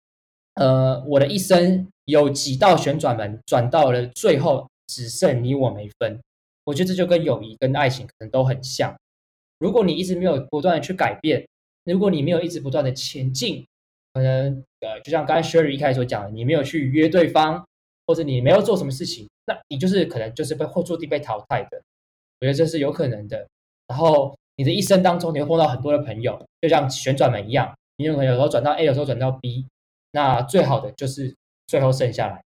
[0.56, 6.20] 呃，我的一生有几道旋转门，转到了最后只剩你我没分。
[6.66, 8.96] 我觉得这就跟友谊跟爱情可能都很像。
[9.60, 11.48] 如果你一直没有不断的去改变，
[11.86, 13.66] 如果你没有一直不断的前进，
[14.14, 17.66] 可能呃，就像刚才 Sherry 一开始所讲的，你没有去约对方。
[18.08, 21.82] 或者你没有做什么事情，那你就是可能就是被或注定被淘汰的。
[22.40, 23.48] 我觉得这是有可能的。
[23.88, 29.66] 然后你的一生当中，你会碰到很多的朋友，就像旋转门一样，你有可能有时候转到 A，有时候转到 B。
[30.12, 31.36] 那最好的就是
[31.68, 32.42] 最后剩下来。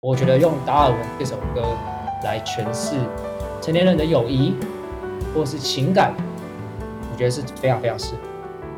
[0.00, 1.76] 我觉得用达尔文这首歌
[2.24, 2.96] 来诠释
[3.60, 4.54] 成年人的友谊
[5.34, 6.14] 或是情感，
[7.12, 8.20] 我觉得是非常非常适合。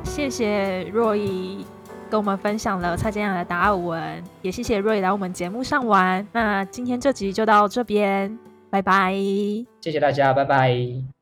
[0.04, 1.64] 谢谢若依。
[2.10, 6.24] 跟我们分享了蔡健雅的达尔文，也谢谢瑞来我们节目上玩。
[6.30, 8.38] 那今天这集就到这边，
[8.70, 9.12] 拜拜，
[9.80, 11.13] 谢谢大家，拜拜。